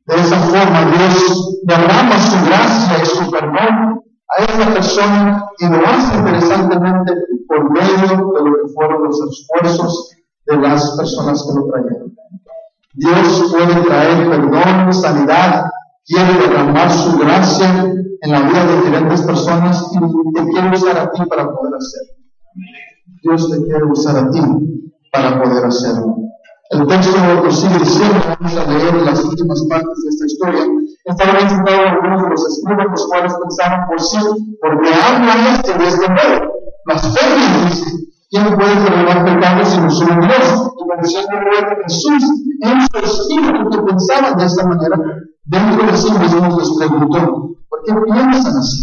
de 0.05 0.15
esa 0.15 0.37
forma. 0.37 0.91
Dios 0.91 1.59
derrama 1.63 2.19
su 2.19 2.45
gracia 2.45 3.01
y 3.01 3.05
su 3.05 3.31
perdón 3.31 4.01
a 4.29 4.43
esa 4.43 4.73
persona 4.73 5.45
y 5.59 5.67
lo 5.67 5.87
hace 5.87 6.17
interesantemente 6.17 7.13
por 7.47 7.71
medio 7.71 8.07
de 8.07 8.49
lo 8.49 8.55
que 8.55 8.73
fueron 8.73 9.03
los 9.03 9.19
esfuerzos 9.21 10.11
de 10.45 10.57
las 10.57 10.97
personas 10.97 11.43
que 11.43 11.59
lo 11.59 11.67
trajeron. 11.67 12.15
Dios 12.93 13.51
puede 13.51 13.81
traer 13.81 14.29
perdón, 14.29 14.93
sanidad, 14.93 15.65
quiere 16.05 16.33
derramar 16.39 16.89
su 16.91 17.17
gracia 17.17 17.93
en 18.21 18.31
la 18.31 18.41
vida 18.41 18.65
de 18.65 18.75
diferentes 18.77 19.21
personas 19.21 19.91
y 19.91 20.33
te 20.33 20.43
quiere 20.45 20.75
usar 20.75 20.97
a 20.97 21.11
ti 21.11 21.23
para 21.25 21.51
poder 21.51 21.73
hacerlo. 21.75 22.13
Dios 23.21 23.49
te 23.49 23.63
quiere 23.63 23.85
usar 23.85 24.17
a 24.17 24.29
ti 24.29 24.39
para 25.11 25.43
poder 25.43 25.65
hacerlo. 25.65 26.24
El 26.71 26.87
texto 26.87 27.17
lo 27.17 27.51
sigue 27.51 27.77
diciendo, 27.77 28.15
vamos 28.27 28.57
a 28.57 28.71
leer 28.71 28.95
las 29.03 29.23
últimas 29.23 29.63
partes 29.69 30.03
de 30.03 30.09
esta 30.09 30.25
historia. 30.25 30.65
Estaban 31.05 31.49
sentados 31.49 31.85
algunos 31.91 32.23
de 32.23 32.29
los 32.29 32.47
escribas, 32.47 32.87
los 32.89 33.07
cuales 33.07 33.33
pensaban 33.39 33.87
por 33.87 34.01
sí, 34.01 34.17
porque 34.59 34.89
habla 34.89 35.53
este 35.53 35.77
de 35.77 35.87
este 35.87 36.09
modo. 36.09 36.53
Las 36.87 37.01
fe 37.13 37.25
dice, 37.65 37.85
¿quién 38.31 38.55
puede 38.55 38.75
perdonar 38.77 39.25
pecados 39.25 39.67
si 39.69 39.79
no 39.79 39.89
solo 39.91 40.21
Dios? 40.21 40.71
Y 40.75 40.87
conociendo 40.89 41.35
luego 41.39 41.81
Jesús 41.83 42.23
en 42.61 42.81
su 42.81 42.97
espíritu 42.97 43.69
que 43.69 43.81
pensaban 43.83 44.37
de 44.37 44.45
esta 44.45 44.65
manera, 44.65 44.97
dentro 45.45 45.85
de 45.85 45.97
sí 45.97 46.11
mismos 46.11 46.57
les 46.57 46.77
preguntó, 46.77 47.55
¿Por 47.69 47.83
qué 47.83 47.93
piensan 48.11 48.57
así? 48.57 48.81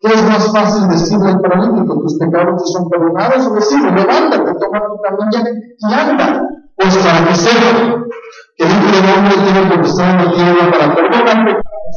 ¿Qué 0.00 0.12
es 0.12 0.22
más 0.24 0.50
fácil 0.50 0.88
decirle 0.88 1.28
al 1.28 1.40
paralítico? 1.40 2.00
Tus 2.00 2.18
pecados 2.18 2.62
te 2.62 2.72
son 2.72 2.88
perdonados 2.88 3.46
o 3.46 3.54
decirle, 3.54 3.92
levántate, 3.92 4.54
toma 4.58 4.80
tu 4.88 5.00
camilla 5.00 5.50
y 5.78 5.94
anda. 5.94 6.48
Pues 6.76 6.96
para 6.98 7.28
que 7.28 7.34
sepa 7.34 8.04
que 8.56 8.64
el 8.64 8.70
Hijo 8.70 8.88
del 8.92 9.18
Hombre 9.18 9.34
tiene 9.44 9.70
potestad 9.70 10.10
en 10.10 10.16
la 10.16 10.32
tierra 10.32 10.70
para 10.70 10.94
perdonar 10.94 11.44
pecados, 11.44 11.96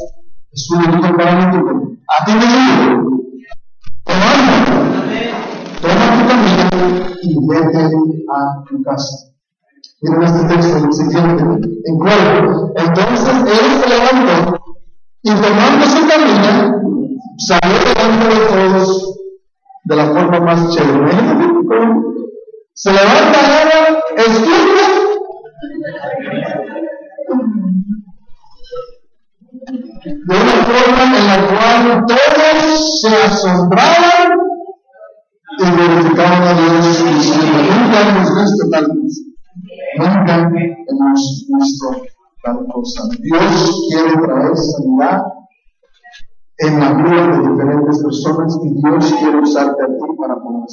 le 0.72 0.92
dijo 0.92 1.06
al 1.06 1.16
paralítico, 1.16 1.70
a 2.08 2.26
ti 2.26 2.32
me 2.34 2.46
digo, 2.46 3.16
levántate, 4.08 5.32
toma 5.82 6.06
tu 6.18 6.28
camilla 6.28 6.66
y 7.22 7.48
vete 7.48 7.78
a 7.78 7.90
tu 8.68 8.84
casa. 8.84 9.36
Miren 10.02 10.24
este 10.24 10.44
texto, 10.48 10.78
el 10.78 10.94
siguiente, 10.94 11.44
en 11.86 11.98
cuerpo. 11.98 12.74
Entonces 12.76 13.36
él 13.40 13.82
se 13.82 13.90
levantó 13.90 14.66
y 15.24 15.30
tomando 15.30 15.86
su 15.86 16.08
camino, 16.08 17.10
salió 17.38 17.78
delante 17.80 18.28
de 18.28 18.46
todos 18.46 19.20
de 19.86 19.96
la 19.96 20.06
forma 20.06 20.40
más 20.42 20.76
chévere. 20.76 21.12
Se 22.78 22.92
levanta 22.92 23.40
Eva, 23.62 24.04
escucha, 24.18 24.86
de 30.04 30.36
una 30.36 30.58
forma 30.66 31.04
en 31.18 31.26
la 31.26 31.38
cual 31.48 32.06
todos 32.06 33.02
se 33.02 33.16
asombraban 33.16 34.30
y 35.58 35.64
glorificaban 35.72 36.44
a 36.44 36.54
Dios 36.54 37.06
diciendo, 37.06 37.58
nunca 37.64 38.10
hemos 38.10 38.42
visto 38.42 38.70
tal 38.70 38.88
cosa, 38.88 39.22
nunca 39.98 40.34
hemos 40.36 41.48
visto 41.48 41.88
tal 42.44 42.58
cosa. 42.74 43.02
Dios 43.22 43.88
quiere 43.90 44.14
traer 44.18 44.58
sanidad 44.58 45.22
en 46.58 46.80
la 46.82 46.94
vida 46.94 47.28
de 47.28 47.52
diferentes 47.52 48.04
personas 48.04 48.60
y 48.66 48.70
Dios 48.82 49.14
quiere 49.18 49.40
usarte 49.40 49.82
a 49.82 49.88
ti 49.88 49.94
para 50.20 50.36
poder 50.36 50.70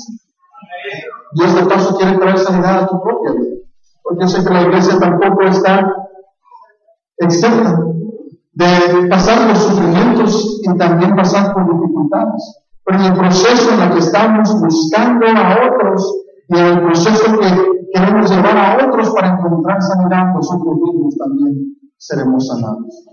Dios 1.35 1.55
de 1.55 1.65
paso 1.65 1.97
quiere 1.97 2.19
traer 2.19 2.39
sanidad 2.39 2.85
a 2.85 2.87
tu 2.87 3.01
propia 3.03 3.33
vida, 3.33 3.57
porque 4.03 4.23
yo 4.23 4.29
sé 4.29 4.45
que 4.45 4.55
la 4.55 4.63
iglesia 4.63 4.99
tampoco 4.99 5.43
está 5.43 5.95
exenta 7.19 7.79
de 8.55 9.09
pasar 9.09 9.47
por 9.47 9.57
sufrimientos 9.57 10.61
y 10.63 10.77
también 10.77 11.17
pasar 11.17 11.55
por 11.55 11.65
dificultades. 11.65 12.63
Pero 12.85 12.99
en 12.99 13.05
el 13.05 13.15
proceso 13.15 13.73
en 13.73 13.81
el 13.81 13.93
que 13.93 13.99
estamos 13.99 14.61
buscando 14.61 15.27
a 15.27 15.57
otros 15.69 16.17
y 16.49 16.59
en 16.59 16.67
el 16.67 16.83
proceso 16.83 17.39
que 17.39 17.49
queremos 17.95 18.31
llevar 18.31 18.57
a 18.57 18.87
otros 18.87 19.11
para 19.11 19.39
encontrar 19.39 19.81
sanidad, 19.81 20.35
nosotros 20.35 20.77
mismos 20.83 21.17
también 21.17 21.77
seremos 21.97 22.47
sanados. 22.47 23.05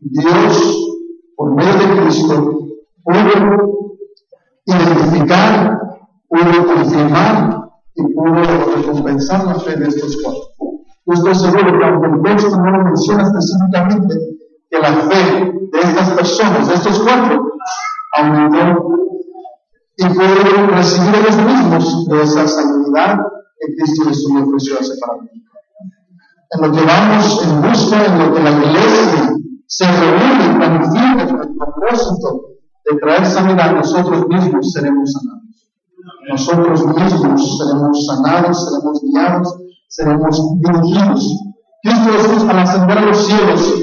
Dios, 0.00 0.96
por 1.36 1.54
medio 1.54 1.72
de 1.72 2.02
Cristo, 2.02 2.58
pudo 3.04 3.84
identificar, 4.66 5.93
pudo 6.34 6.66
confirmar 6.66 7.70
y 7.94 8.02
pudo 8.12 8.74
recompensar 8.74 9.44
la 9.44 9.54
fe 9.54 9.76
de 9.76 9.88
estos 9.88 10.18
cuatro. 10.22 10.42
Yo 11.06 11.12
estoy 11.12 11.34
seguro 11.34 11.78
que 11.78 11.84
aunque 11.84 12.08
el 12.08 12.22
texto 12.22 12.56
no 12.56 12.70
lo 12.70 12.84
menciona 12.84 13.22
específicamente, 13.22 14.14
que 14.70 14.78
la 14.78 14.92
fe 14.92 15.52
de 15.72 15.80
estas 15.80 16.10
personas, 16.10 16.68
de 16.68 16.74
estos 16.74 16.98
cuatro, 17.00 17.52
aumentó 18.16 18.88
y 19.96 20.04
pudieron 20.06 20.68
recibir 20.70 21.22
los 21.24 21.36
mismos 21.36 22.08
de 22.08 22.22
esa 22.22 22.48
sanidad 22.48 23.18
que 23.60 23.74
Cristo 23.76 24.04
Jesús 24.06 24.32
ofreció 24.42 24.80
hace 24.80 24.94
para 25.00 25.22
mí. 25.22 25.28
En 26.50 26.60
lo 26.62 26.72
que 26.72 26.84
vamos 26.84 27.42
en 27.44 27.62
busca, 27.62 28.06
en 28.06 28.18
lo 28.18 28.34
que 28.34 28.42
la 28.42 28.50
iglesia 28.50 29.36
se 29.66 29.86
reúne 29.86 30.46
y 30.46 30.56
planifica 30.56 31.26
con 31.26 31.42
el 31.42 31.56
propósito 31.56 32.42
de 32.86 32.98
traer 32.98 33.26
sanidad, 33.26 33.74
nosotros 33.74 34.26
mismos 34.28 34.72
seremos 34.72 35.12
sanados. 35.12 35.43
Nosotros 36.28 36.86
mismos 36.86 37.58
seremos 37.58 38.06
sanados, 38.06 38.64
seremos 38.64 39.00
guiados, 39.02 39.56
seremos 39.88 40.60
dirigidos. 40.60 41.44
Cristo 41.82 42.12
Jesús, 42.12 42.48
al 42.48 42.58
ascender 42.58 42.98
a 42.98 43.06
los 43.06 43.26
cielos, 43.26 43.74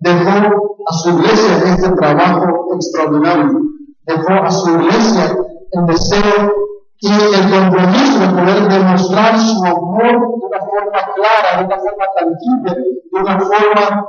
dejó 0.00 0.76
a 0.88 0.92
su 0.92 1.10
iglesia 1.10 1.56
este 1.64 1.90
trabajo 1.90 2.74
extraordinario, 2.74 3.60
dejó 4.06 4.32
a 4.32 4.50
su 4.50 4.70
iglesia 4.70 5.36
el 5.72 5.86
deseo 5.86 6.52
y 7.00 7.12
el 7.12 7.50
compromiso 7.50 8.18
de 8.20 8.28
poder 8.28 8.68
demostrar 8.68 9.38
su 9.38 9.64
amor 9.64 10.06
de 10.06 10.46
una 10.46 10.60
forma 10.60 11.00
clara, 11.14 11.58
de 11.58 11.64
una 11.66 11.76
forma 11.76 12.04
tangible, 12.18 12.74
de 13.12 13.20
una 13.20 13.40
forma 13.40 14.06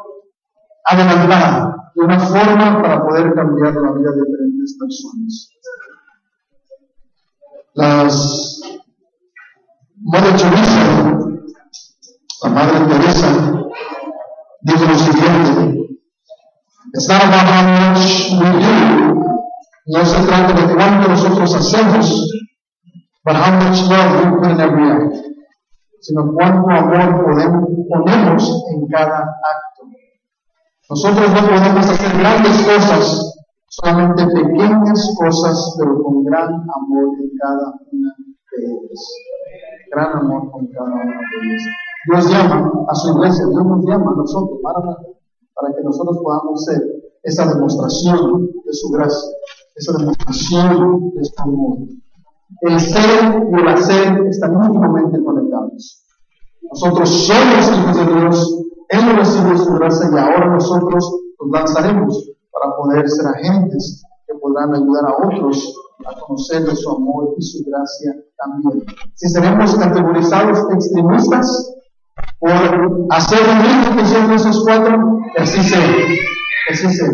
adelantada, 0.85 1.91
de 1.95 2.05
una 2.05 2.19
forma 2.19 2.81
para 2.81 3.05
poder 3.05 3.33
cambiar 3.33 3.73
la 3.73 3.91
vida 3.91 4.11
de 4.11 4.23
diferentes 4.25 4.77
personas. 4.79 5.56
Las 7.77 8.59
Madre 10.03 10.31
Teresa, 10.31 11.19
la 12.41 12.49
Madre 12.49 12.79
Teresa, 12.87 13.27
dijo 14.61 14.85
lo 14.85 14.95
siguiente, 14.95 15.87
It's 16.95 17.07
not 17.07 17.21
about 17.21 17.45
how 17.45 17.61
much 17.67 18.31
we 18.31 18.49
do, 18.63 19.13
no 19.93 20.05
se 20.05 20.25
trata 20.25 20.53
de 20.53 20.73
cuánto 20.73 21.07
nosotros 21.09 21.53
hacemos, 21.53 22.27
but 23.23 23.35
how 23.35 23.51
much 23.51 23.83
love 23.83 24.25
we 24.25 24.39
put 24.39 24.51
in 24.53 24.59
every 24.59 24.89
act, 24.89 25.15
sino 26.01 26.33
cuánto 26.33 26.67
amor 26.71 27.25
podemos, 27.25 27.69
ponemos 27.89 28.63
en 28.73 28.87
cada 28.87 29.19
acto. 29.19 29.85
Nosotros 30.89 31.29
no 31.29 31.47
podemos 31.47 31.85
hacer 31.85 32.17
grandes 32.17 32.59
cosas, 32.63 33.36
solamente 33.69 34.25
pequeñas 34.27 35.15
cosas, 35.19 35.75
pero 35.77 36.01
con 36.03 36.23
gran 36.23 36.53
amor 36.53 37.15
en 37.19 37.31
cada 37.37 37.73
una 37.91 38.15
de 38.51 38.65
ellas. 38.65 39.13
Gran 39.91 40.17
amor 40.17 40.51
con 40.51 40.67
cada 40.67 40.93
una 40.93 41.03
de 41.03 41.47
ellas. 41.47 41.63
Dios 42.09 42.29
llama 42.29 42.71
a 42.87 42.95
su 42.95 43.17
iglesia, 43.17 43.45
Dios 43.47 43.65
nos 43.65 43.85
llama 43.85 44.11
a 44.11 44.15
nosotros 44.15 44.59
para, 44.63 44.79
para 44.79 45.75
que 45.75 45.83
nosotros 45.83 46.17
podamos 46.23 46.63
ser 46.63 46.81
esa 47.23 47.53
demostración 47.53 48.49
de 48.65 48.73
su 48.73 48.89
gracia, 48.89 49.29
esa 49.75 49.97
demostración 49.97 51.11
de 51.13 51.25
su 51.25 51.41
amor. 51.41 51.77
El 52.61 52.79
ser 52.79 53.43
y 53.51 53.59
el 53.59 53.67
hacer 53.67 54.25
están 54.27 54.63
íntimamente 54.63 55.21
conectados. 55.21 56.05
Nosotros 56.61 57.09
somos 57.09 57.77
hijos 57.77 57.97
de 57.97 58.19
Dios, 58.19 58.63
Él 58.89 59.17
recibe 59.17 59.57
su 59.57 59.73
gracia 59.73 60.09
y 60.11 60.17
ahora 60.17 60.53
nosotros 60.53 61.11
nos 61.39 61.49
lanzaremos 61.51 62.36
para 62.59 62.75
poder 62.75 63.09
ser 63.09 63.27
agentes 63.27 64.03
que 64.25 64.33
podrán 64.35 64.73
ayudar 64.73 65.05
a 65.05 65.27
otros 65.27 65.73
a 66.05 66.19
conocer 66.19 66.63
de 66.63 66.75
su 66.75 66.89
amor 66.89 67.35
y 67.37 67.41
su 67.41 67.63
gracia 67.65 68.15
también. 68.37 68.85
Si 69.15 69.29
seremos 69.29 69.75
categorizados 69.75 70.59
extremistas, 70.73 71.73
por 72.39 72.51
hacer 73.11 73.39
lo 73.47 73.55
mismo 73.55 73.95
que 73.95 74.01
hicieron 74.03 74.31
esos 74.31 74.63
cuatro, 74.63 75.19
así 75.37 75.61
sea, 75.63 75.79
así 76.71 76.89
sea. 76.89 77.09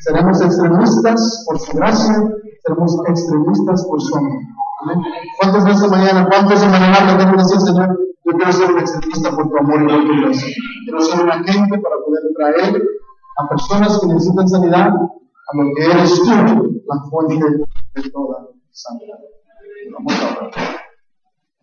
Seremos 0.00 0.40
extremistas 0.40 1.44
por 1.46 1.58
su 1.58 1.76
gracia, 1.76 2.14
seremos 2.64 2.96
extremistas 3.08 3.86
por 3.86 4.00
su 4.00 4.16
amor. 4.16 4.38
¿Amén? 4.82 4.98
¿Cuántos 5.40 5.64
de 5.64 5.72
esta 5.72 5.88
mañana, 5.88 6.28
cuántos 6.28 6.60
de 6.60 6.68
mañana 6.68 7.18
tengo 7.18 7.32
que 7.32 7.38
decir, 7.38 7.60
Señor? 7.60 7.98
Yo 8.24 8.32
quiero 8.32 8.52
ser 8.52 8.72
un 8.72 8.78
extremista 8.78 9.30
por 9.30 9.48
tu 9.48 9.56
amor 9.56 9.82
y 9.82 9.86
por 9.86 10.04
tu 10.04 10.20
gracia. 10.22 10.54
Quiero 10.84 11.00
ser 11.00 11.24
un 11.24 11.30
agente 11.30 11.78
para 11.78 11.96
poder 12.04 12.22
traer 12.36 12.82
a 13.38 13.48
personas 13.48 13.98
que 14.00 14.06
necesitan 14.06 14.48
sanidad 14.48 14.88
a 14.88 15.56
lo 15.56 15.74
que 15.74 15.84
eres 15.84 16.14
tú, 16.14 16.82
la 16.86 17.02
fuente 17.10 17.34
de 17.94 18.10
toda 18.10 18.48
sanidad. 18.70 19.18
Vamos 19.92 20.12
a 20.14 20.38
orar. 20.38 20.50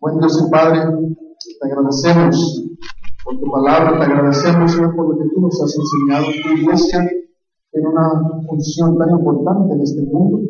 Buen 0.00 0.18
Dios 0.18 0.42
y 0.46 0.50
Padre, 0.50 0.80
te 1.60 1.66
agradecemos 1.66 2.64
por 3.24 3.38
tu 3.38 3.50
palabra, 3.50 3.98
te 3.98 4.04
agradecemos, 4.04 4.72
Señor, 4.72 4.94
por 4.94 5.08
lo 5.08 5.18
que 5.18 5.30
tú 5.34 5.40
nos 5.40 5.60
has 5.62 5.74
enseñado. 5.76 6.26
Tu 6.42 6.62
iglesia 6.62 7.08
tiene 7.70 7.88
una 7.88 8.40
función 8.46 8.96
tan 8.98 9.10
importante 9.10 9.74
en 9.74 9.80
este 9.80 10.02
mundo, 10.02 10.40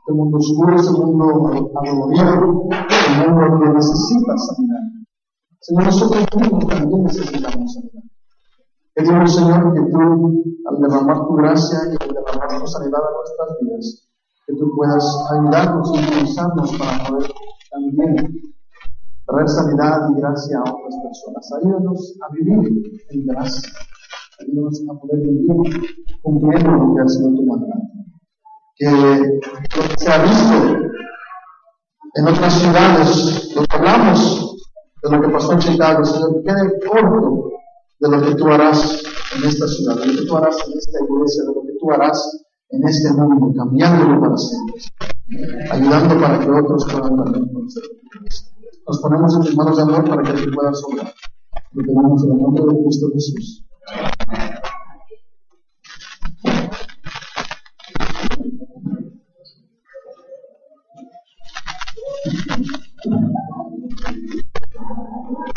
este 0.00 0.12
mundo 0.12 0.38
oscuro, 0.38 0.76
este 0.76 0.92
mundo 0.92 1.24
adolorido, 1.74 2.68
el 3.08 3.32
mundo 3.32 3.60
que 3.60 3.70
necesita 3.74 4.36
sanidad. 4.38 4.80
Señor, 5.60 5.84
nosotros 5.84 6.26
mismos 6.36 6.66
también 6.66 7.02
necesitamos 7.04 7.74
sanidad. 7.74 8.09
Pedimos, 8.94 9.34
Señor, 9.34 9.72
que 9.72 9.80
tú, 9.90 10.44
al 10.66 10.80
derramar 10.80 11.26
tu 11.26 11.34
gracia 11.36 11.78
y 11.84 12.02
al 12.02 12.08
derramar 12.08 12.60
tu 12.60 12.66
sanidad 12.66 13.00
a 13.00 13.12
nuestras 13.12 13.58
vidas, 13.60 14.08
que 14.46 14.54
tú 14.54 14.72
puedas 14.74 15.26
ayudarnos 15.30 15.92
y 15.94 15.98
impulsarnos 15.98 16.76
para 16.76 17.04
poder 17.08 17.30
también 17.70 18.52
traer 19.26 19.48
sanidad 19.48 20.08
y 20.10 20.20
gracia 20.20 20.58
a 20.58 20.62
otras 20.62 20.94
personas. 21.04 21.52
Ayúdanos 21.60 22.18
a 22.20 22.34
vivir 22.34 23.02
en 23.10 23.26
gracia. 23.26 23.70
Ayúdanos 24.40 24.82
a 24.90 25.00
poder 25.00 25.20
vivir 25.20 25.46
cumpliendo 26.22 26.70
lo 26.72 26.94
que 26.94 27.02
ha 27.02 27.08
sido 27.08 27.28
tu 27.28 27.42
mandato. 27.44 27.80
Que 28.74 28.90
lo 28.90 29.82
que 29.88 29.98
se 29.98 30.10
ha 30.10 30.22
visto 30.22 30.90
en 32.14 32.26
otras 32.26 32.52
ciudades, 32.54 33.54
lo 33.54 33.62
que 33.62 33.76
hablamos 33.76 34.56
de 35.02 35.10
lo 35.10 35.22
que 35.22 35.28
pasó 35.28 35.52
en 35.52 35.58
Chicago, 35.60 36.04
Señor, 36.04 36.42
quede 36.42 36.80
corto 36.88 37.59
de 38.00 38.08
lo 38.08 38.22
que 38.22 38.34
tú 38.34 38.46
harás 38.46 39.02
en 39.36 39.44
esta 39.48 39.68
ciudad, 39.68 39.96
de 39.96 40.06
lo 40.06 40.20
que 40.20 40.26
tú 40.26 40.36
harás 40.36 40.56
en 40.66 40.78
esta 40.78 40.98
iglesia, 41.04 41.42
de 41.42 41.54
lo 41.54 41.62
que 41.62 41.72
tú 41.78 41.90
harás 41.92 42.44
en 42.70 42.88
este 42.88 43.12
mundo, 43.12 43.52
cambiándolo 43.56 44.20
para 44.20 44.36
siempre, 44.38 44.82
ayudando 45.70 46.20
para 46.20 46.40
que 46.40 46.50
otros 46.50 46.84
puedan 46.90 47.16
también 47.16 47.52
conocer. 47.52 47.82
Nos 48.86 49.00
ponemos 49.00 49.36
en 49.36 49.42
tus 49.42 49.56
manos 49.56 49.76
de 49.76 49.82
amor 49.82 50.08
para 50.08 50.22
que 50.22 50.32
tú 50.32 50.50
puedas 50.50 50.82
obrar. 50.84 51.12
Lo 51.72 51.84
tenemos 51.84 52.24
en 52.24 52.30
el 52.32 52.38
nombre 52.38 52.64
de 52.64 52.82
Cristo 52.82 53.10
Jesús. 53.12 53.64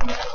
Thank. 0.06 0.33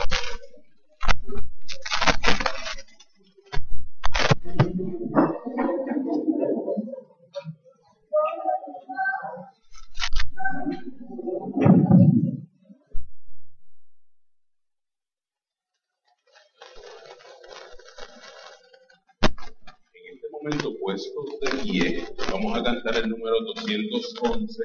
Puestos 20.81 21.41
de 21.41 21.51
pie, 21.63 22.05
vamos 22.31 22.59
a 22.59 22.63
cantar 22.63 22.97
el 22.97 23.11
número 23.11 23.41
211. 23.55 24.63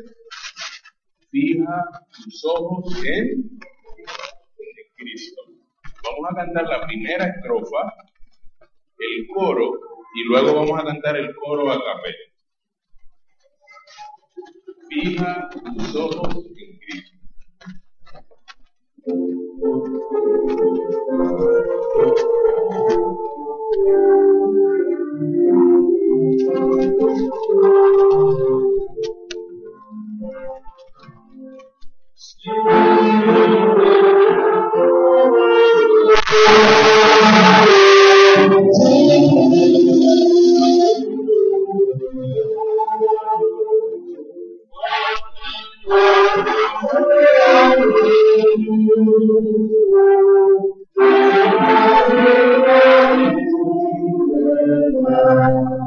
Fija 1.29 1.83
tus 2.11 2.45
ojos 2.45 3.03
en, 3.05 3.59
Cristo. 4.95 5.41
Vamos 6.03 6.31
a 6.31 6.35
cantar 6.35 6.65
la 6.67 6.85
primera 6.85 7.25
estrofa, 7.25 7.93
el 8.97 9.27
coro, 9.33 9.71
y 10.15 10.23
luego 10.29 10.53
vamos 10.55 10.79
a 10.79 10.85
cantar 10.85 11.17
el 11.17 11.35
coro 11.35 11.71
a 11.71 11.75
capella. 11.83 12.17
Fija 14.89 15.49
tus 15.49 15.95
ojos 15.95 16.45
en 16.55 16.79
Cristo. 16.79 17.17
Dios 26.43 26.73
de 55.23 55.82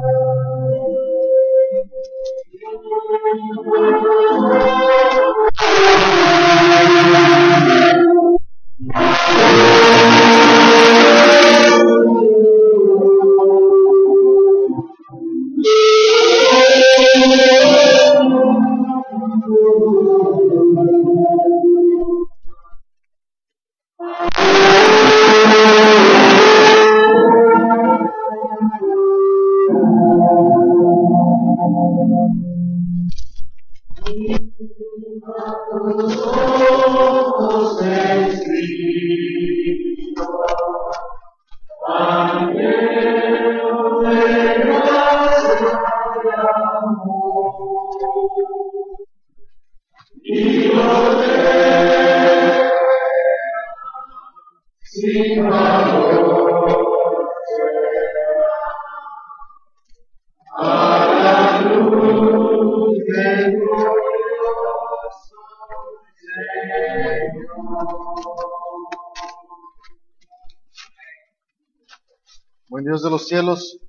cielos, 73.27 73.79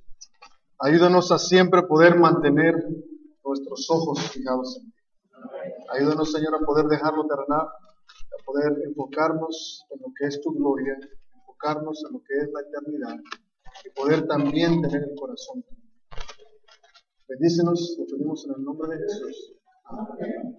ayúdanos 0.79 1.31
a 1.31 1.39
siempre 1.39 1.83
poder 1.83 2.17
mantener 2.17 2.75
nuestros 3.43 3.89
ojos 3.89 4.19
fijados 4.31 4.77
en 4.77 4.91
ti. 4.91 4.97
Ayúdanos, 5.91 6.31
Señor, 6.31 6.55
a 6.55 6.65
poder 6.65 6.85
dejarlo 6.85 7.25
terrenal, 7.25 7.67
a 7.67 8.43
poder 8.45 8.73
enfocarnos 8.85 9.85
en 9.89 10.01
lo 10.01 10.07
que 10.17 10.27
es 10.27 10.41
tu 10.41 10.53
gloria, 10.53 10.97
enfocarnos 11.33 12.03
en 12.05 12.13
lo 12.13 12.19
que 12.23 12.33
es 12.37 12.49
la 12.51 12.61
eternidad 12.61 13.15
y 13.85 13.89
poder 13.91 14.27
también 14.27 14.81
tener 14.81 15.03
el 15.03 15.15
corazón. 15.15 15.63
Bendícenos, 17.27 17.95
lo 17.99 18.05
pedimos 18.05 18.45
en 18.45 18.55
el 18.55 18.63
nombre 18.63 18.89
de 18.89 19.03
Jesús. 19.03 19.53
Amén. 19.85 20.57